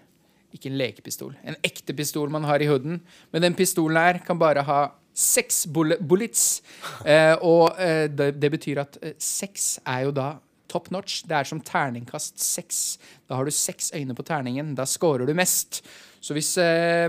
[0.52, 1.34] Ikke en lekepistol.
[1.44, 3.00] En ekte pistol man har i hooden.
[3.32, 4.80] Men den pistolen her kan bare ha
[5.12, 6.62] seks bullets.
[7.04, 10.28] Eh, og eh, det, det betyr at eh, seks er jo da
[10.72, 11.22] top notch.
[11.28, 12.98] Det er som terningkast seks.
[13.28, 14.74] Da har du seks øyne på terningen.
[14.76, 15.82] Da scorer du mest.
[16.20, 17.08] Så hvis eh,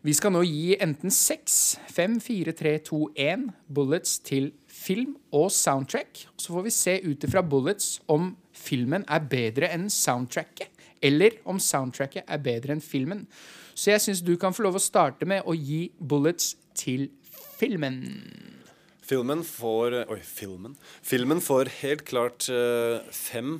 [0.00, 5.50] vi skal nå gi enten seks, fem, fire, tre, to, én bullets til film og
[5.52, 6.26] soundtrack.
[6.40, 10.72] Så får vi se ut ifra bullets om filmen er bedre enn soundtracket.
[11.02, 13.24] Eller om soundtracket er bedre enn filmen.
[13.74, 17.08] Så jeg syns du kan få lov å starte med å gi bullets til
[17.56, 18.02] filmen.
[19.00, 20.76] Filmen får Oi, filmen.
[21.02, 23.58] Filmen får helt klart uh, fem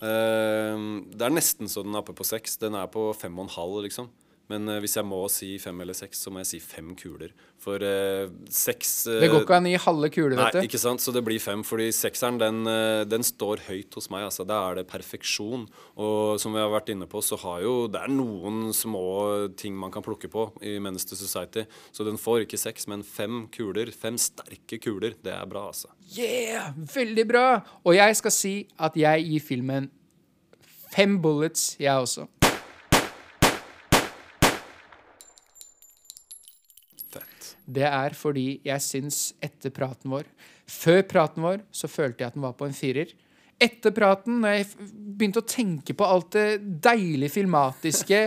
[0.00, 2.56] Uh, det er nesten så den er på seks.
[2.56, 4.06] Den er på fem og en halv, liksom.
[4.50, 7.32] Men uh, hvis jeg må si fem eller seks, så må jeg si fem kuler.
[7.60, 10.68] For uh, seks uh, Det går ikke an gi halve kule, Nei, vet du.
[10.68, 11.62] ikke sant, så det blir fem.
[11.66, 12.64] Fordi sekseren den,
[13.10, 14.26] den står høyt hos meg.
[14.28, 15.68] altså Da er det perfeksjon.
[16.00, 19.06] Og som vi har vært inne på, så har jo Det er noen små
[19.60, 21.66] ting man kan plukke på i Menace Society.
[21.92, 23.92] Så den får ikke seks, men fem kuler.
[23.94, 25.16] Fem sterke kuler.
[25.22, 25.92] Det er bra, altså.
[26.16, 26.74] Yeah!
[26.94, 27.46] Veldig bra!
[27.84, 29.90] Og jeg skal si at jeg gir filmen
[30.90, 32.26] fem bullets, jeg også.
[37.12, 37.49] Fett.
[37.66, 40.28] Det er fordi jeg syns etter praten vår
[40.70, 43.10] Før praten vår så følte jeg at den var på en firer.
[43.60, 44.66] Etter praten, når jeg
[45.18, 48.20] begynte å tenke på alt det deilige filmatiske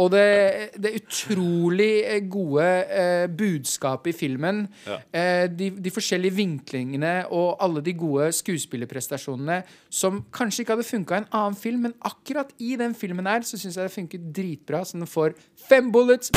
[0.00, 4.96] og det, det utrolig eh, gode eh, budskapet i filmen, Ja.
[5.12, 9.58] eh, de, de forskjellige vinklingene og alle de gode skuespillerprestasjonene
[9.92, 13.44] som kanskje ikke hadde funka i en annen film, men akkurat i den filmen her
[13.44, 15.36] så syns jeg det funket dritbra, så den får
[15.68, 16.32] fem bullets.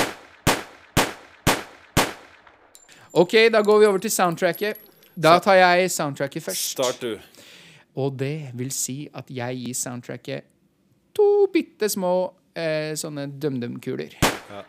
[3.14, 4.78] Ok, da går vi over til soundtracket.
[5.20, 6.70] Da tar jeg soundtracket først.
[6.72, 7.20] Start, du.
[7.95, 10.47] Og det vil si at jeg gir soundtracket
[11.16, 12.14] to bitte små
[12.55, 14.16] eh, sånne DumDum-kuler.
[14.22, 14.62] Ja.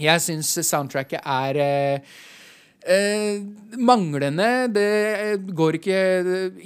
[0.00, 2.14] Jeg syns soundtracket er eh,
[2.86, 3.42] eh,
[3.78, 4.48] manglende.
[4.72, 6.00] Det eh, går ikke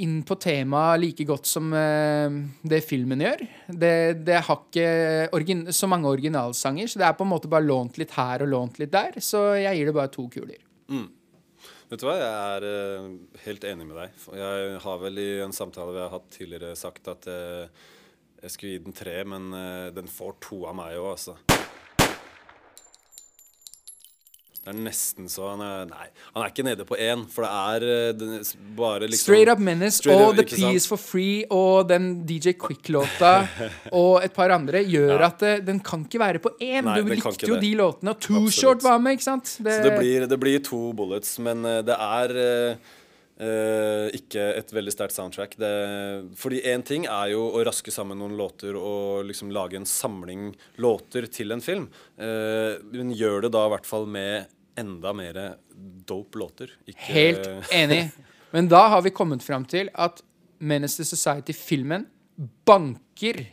[0.05, 3.45] inn på temaet like godt som eh, det filmen gjør.
[3.69, 3.97] Det,
[4.27, 8.15] det har ikke så mange originalsanger, så det er på en måte bare lånt litt
[8.19, 9.21] her og lånt litt der.
[9.25, 10.61] Så jeg gir det bare to kuler.
[11.91, 13.11] Vet du hva, jeg er eh,
[13.45, 14.23] helt enig med deg.
[14.41, 17.85] Jeg har vel i en samtale vi har hatt tidligere sagt at eh,
[18.43, 21.37] jeg skulle gi den tre, men eh, den får to av meg òg, altså.
[24.65, 27.51] Det er nesten så han er Nei, han er ikke nede på én, for det
[27.53, 28.39] er eh, den,
[28.79, 30.57] bare liksom Straight Up Menace Straight og Up, The?
[30.57, 33.35] Peace for Free og den DJ Quick-låta
[34.01, 36.89] og et par andre gjør at det, den kan ikke være på én.
[36.89, 37.63] Nei, Du likte jo det.
[37.67, 38.57] de låtene, og Too Absolutt.
[38.57, 39.57] Short var med, ikke sant?
[39.61, 42.93] Det, Så det blir, det blir to bullets, men eh, det er eh,
[43.41, 45.57] eh, ikke et veldig sterkt soundtrack.
[45.61, 45.73] Det,
[46.41, 50.53] fordi én ting er jo å raske sammen noen låter og liksom lage en samling
[50.83, 51.89] låter til en film.
[52.19, 55.41] Uh, men gjør det da i hvert fall med enda mer
[56.07, 56.71] dope låter.
[56.87, 58.11] Ikke, Helt enig.
[58.51, 60.23] Men da har vi kommet fram til at
[60.59, 62.07] Menace Society-filmen
[62.67, 63.47] banker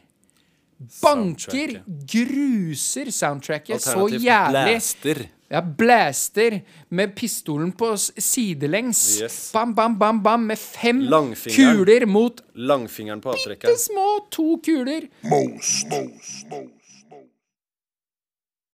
[1.02, 4.64] Banker, gruser soundtracket så jævlig.
[4.66, 5.22] blaster.
[5.52, 9.22] Ja, blaster med pistolen på sidelengs.
[9.22, 9.52] Yes.
[9.54, 11.04] Bam, bam, bam, bam, med fem
[11.52, 13.78] kuler mot Langfingeren på avtrekkeren.
[13.78, 15.10] små to kuler.
[15.22, 16.81] Most, most, mos.